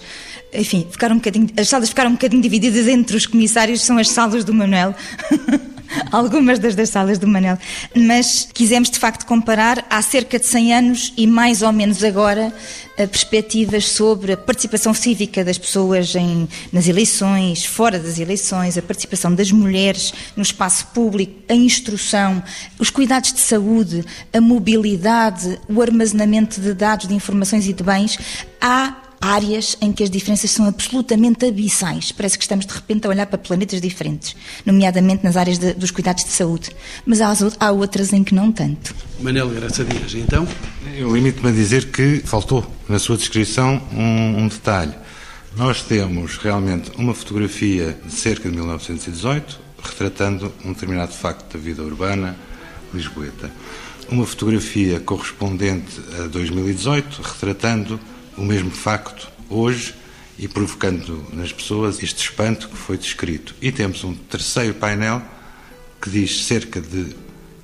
[0.54, 4.08] enfim, ficaram um bocadinho, as salas ficaram um bocadinho divididas entre os comissários, são as
[4.10, 4.94] salas do Manuel.
[6.10, 7.58] algumas das, das salas do Manel,
[7.94, 12.52] mas quisemos de facto comparar há cerca de 100 anos e mais ou menos agora
[12.96, 19.34] perspectivas sobre a participação cívica das pessoas em, nas eleições, fora das eleições, a participação
[19.34, 22.42] das mulheres no espaço público, a instrução,
[22.78, 28.18] os cuidados de saúde, a mobilidade, o armazenamento de dados, de informações e de bens.
[28.60, 32.12] Há áreas em que as diferenças são absolutamente abissais.
[32.12, 35.90] Parece que estamos de repente a olhar para planetas diferentes, nomeadamente nas áreas de, dos
[35.90, 36.70] cuidados de saúde.
[37.04, 38.94] Mas há, há outras em que não tanto.
[39.20, 40.46] Manel Graça Dias, então?
[40.96, 44.94] Eu limito-me a dizer que faltou na sua descrição um, um detalhe.
[45.56, 51.82] Nós temos realmente uma fotografia de cerca de 1918, retratando um determinado facto da vida
[51.82, 52.36] urbana
[52.92, 53.50] lisboeta.
[54.10, 57.98] Uma fotografia correspondente a 2018, retratando
[58.36, 59.94] o mesmo facto hoje
[60.38, 63.54] e provocando nas pessoas este espanto que foi descrito.
[63.60, 65.22] E temos um terceiro painel
[66.00, 67.16] que diz cerca de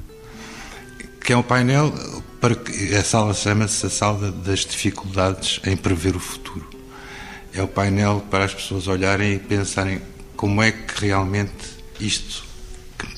[1.20, 1.92] Que é um painel
[2.40, 6.66] para que a sala chama-se a sala das dificuldades em prever o futuro.
[7.52, 10.00] É o painel para as pessoas olharem e pensarem
[10.36, 11.52] como é que realmente
[12.00, 12.49] isto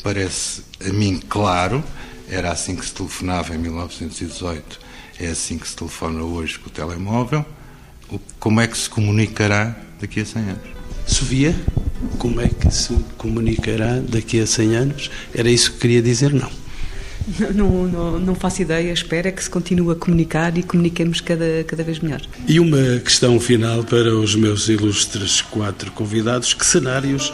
[0.03, 1.83] parece a mim claro,
[2.29, 4.81] era assim que se telefonava em 1918,
[5.21, 7.45] é assim que se telefona hoje com o telemóvel,
[8.39, 10.73] como é que se comunicará daqui a 100 anos?
[11.07, 11.55] Sofia,
[12.19, 15.11] como é que se comunicará daqui a 100 anos?
[15.35, 16.51] Era isso que queria dizer, não?
[17.55, 21.63] Não, não, não faço ideia, espero é que se continue a comunicar e comuniquemos cada,
[21.69, 22.21] cada vez melhor.
[22.49, 27.33] E uma questão final para os meus ilustres quatro convidados: que cenários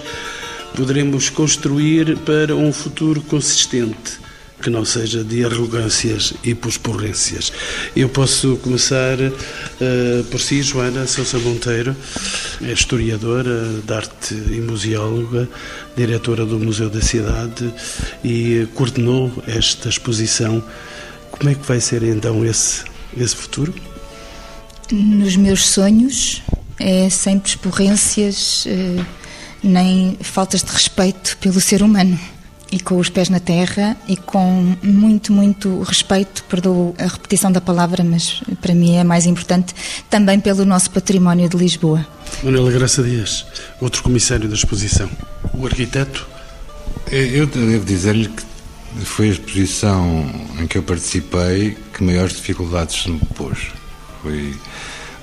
[0.75, 4.29] poderemos construir para um futuro consistente?
[4.63, 7.53] que não seja de arrogâncias e posporrências.
[7.95, 11.95] Eu posso começar uh, por si, Joana Sousa Monteiro,
[12.63, 15.49] é historiadora de arte e museóloga,
[15.97, 17.73] diretora do Museu da Cidade
[18.25, 20.63] e coordenou esta exposição.
[21.31, 22.83] Como é que vai ser então esse,
[23.17, 23.73] esse futuro?
[24.91, 26.43] Nos meus sonhos
[26.81, 29.18] é sem posporrências uh,
[29.69, 32.19] nem faltas de respeito pelo ser humano
[32.71, 37.61] e com os pés na terra e com muito, muito respeito, perdoo a repetição da
[37.61, 39.75] palavra, mas para mim é mais importante,
[40.11, 42.07] também pelo nosso património de Lisboa.
[42.43, 43.47] Manuela Graça Dias,
[43.81, 45.09] outro comissário da exposição,
[45.55, 46.27] o arquiteto.
[47.11, 48.43] Eu devo dizer-lhe que
[49.05, 50.27] foi a exposição
[50.61, 53.69] em que eu participei que maiores dificuldades me pôs.
[54.23, 54.55] Foi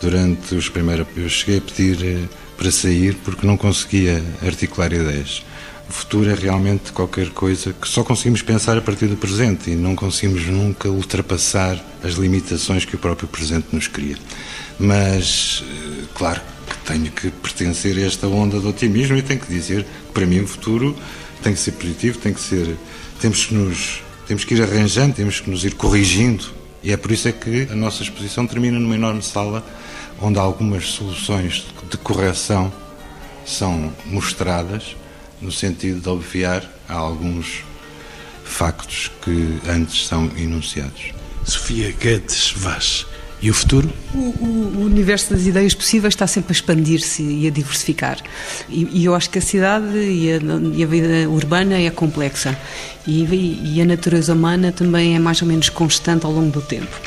[0.01, 1.05] durante os primeiros.
[1.15, 2.27] Eu cheguei a pedir eh,
[2.57, 5.43] para sair porque não conseguia articular ideias.
[5.87, 9.75] O futuro é realmente qualquer coisa que só conseguimos pensar a partir do presente e
[9.75, 14.17] não conseguimos nunca ultrapassar as limitações que o próprio presente nos cria.
[14.79, 19.47] Mas, eh, claro que tenho que pertencer a esta onda de otimismo e tenho que
[19.47, 20.95] dizer que para mim o futuro
[21.43, 22.75] tem que ser positivo, tem que ser.
[23.19, 24.01] Temos que nos.
[24.27, 26.45] Temos que ir arranjando, temos que nos ir corrigindo.
[26.81, 29.63] E é por isso é que a nossa exposição termina numa enorme sala
[30.21, 32.71] onde algumas soluções de correção
[33.45, 34.95] são mostradas
[35.41, 37.63] no sentido de obviar alguns
[38.43, 41.11] factos que antes são enunciados.
[41.43, 43.05] Sofia Guedes Vaz.
[43.41, 43.89] E o futuro?
[44.13, 48.17] O, o, universo das ideias possíveis está sempre a expandir-se e a diversificar.
[48.69, 50.39] E, e, eu acho que a cidade e a,
[50.73, 52.57] e a vida urbana é complexa.
[53.05, 53.23] E,
[53.75, 56.97] e, a natureza humana também é mais ou menos constante ao longo do tempo.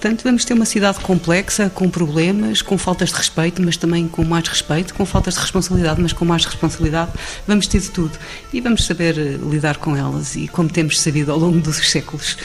[0.00, 4.24] Portanto, vamos ter uma cidade complexa, com problemas, com faltas de respeito, mas também com
[4.24, 7.10] mais respeito, com faltas de responsabilidade, mas com mais responsabilidade.
[7.46, 8.12] Vamos ter de tudo
[8.50, 12.38] e vamos saber eh, lidar com elas e como temos sabido ao longo dos séculos.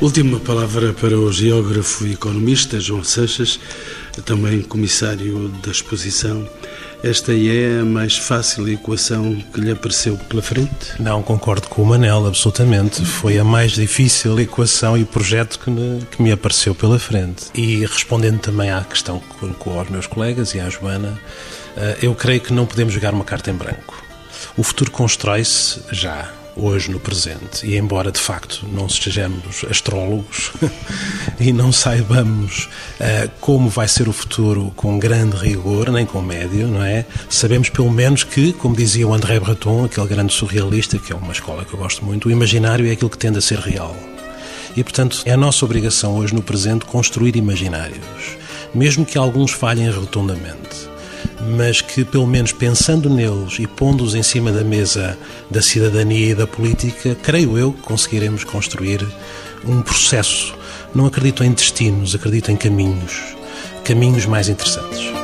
[0.00, 3.58] Última palavra para o geógrafo e economista João Seixas,
[4.24, 6.48] também comissário da exposição.
[7.02, 10.70] Esta é a mais fácil equação que lhe apareceu pela frente?
[10.98, 13.04] Não, concordo com o Manel, absolutamente.
[13.04, 17.44] Foi a mais difícil equação e projeto que me, que me apareceu pela frente.
[17.54, 21.20] E respondendo também à questão que colocou aos meus colegas e à Joana,
[21.76, 24.02] eh, eu creio que não podemos jogar uma carta em branco.
[24.56, 27.66] O futuro constrói-se já hoje no presente.
[27.66, 30.52] E embora de facto não sejamos astrólogos
[31.40, 32.68] e não saibamos
[33.00, 37.04] uh, como vai ser o futuro com grande rigor, nem com médio, não é?
[37.28, 41.32] Sabemos pelo menos que, como dizia o André Breton, aquele grande surrealista, que é uma
[41.32, 43.96] escola que eu gosto muito, o imaginário é aquilo que tende a ser real.
[44.76, 48.36] E, portanto, é a nossa obrigação hoje no presente construir imaginários,
[48.74, 50.93] mesmo que alguns falhem rotundamente
[51.46, 55.18] mas que, pelo menos pensando neles e pondo-os em cima da mesa
[55.50, 59.06] da cidadania e da política, creio eu que conseguiremos construir
[59.64, 60.54] um processo.
[60.94, 63.20] Não acredito em destinos, acredito em caminhos,
[63.84, 65.23] caminhos mais interessantes.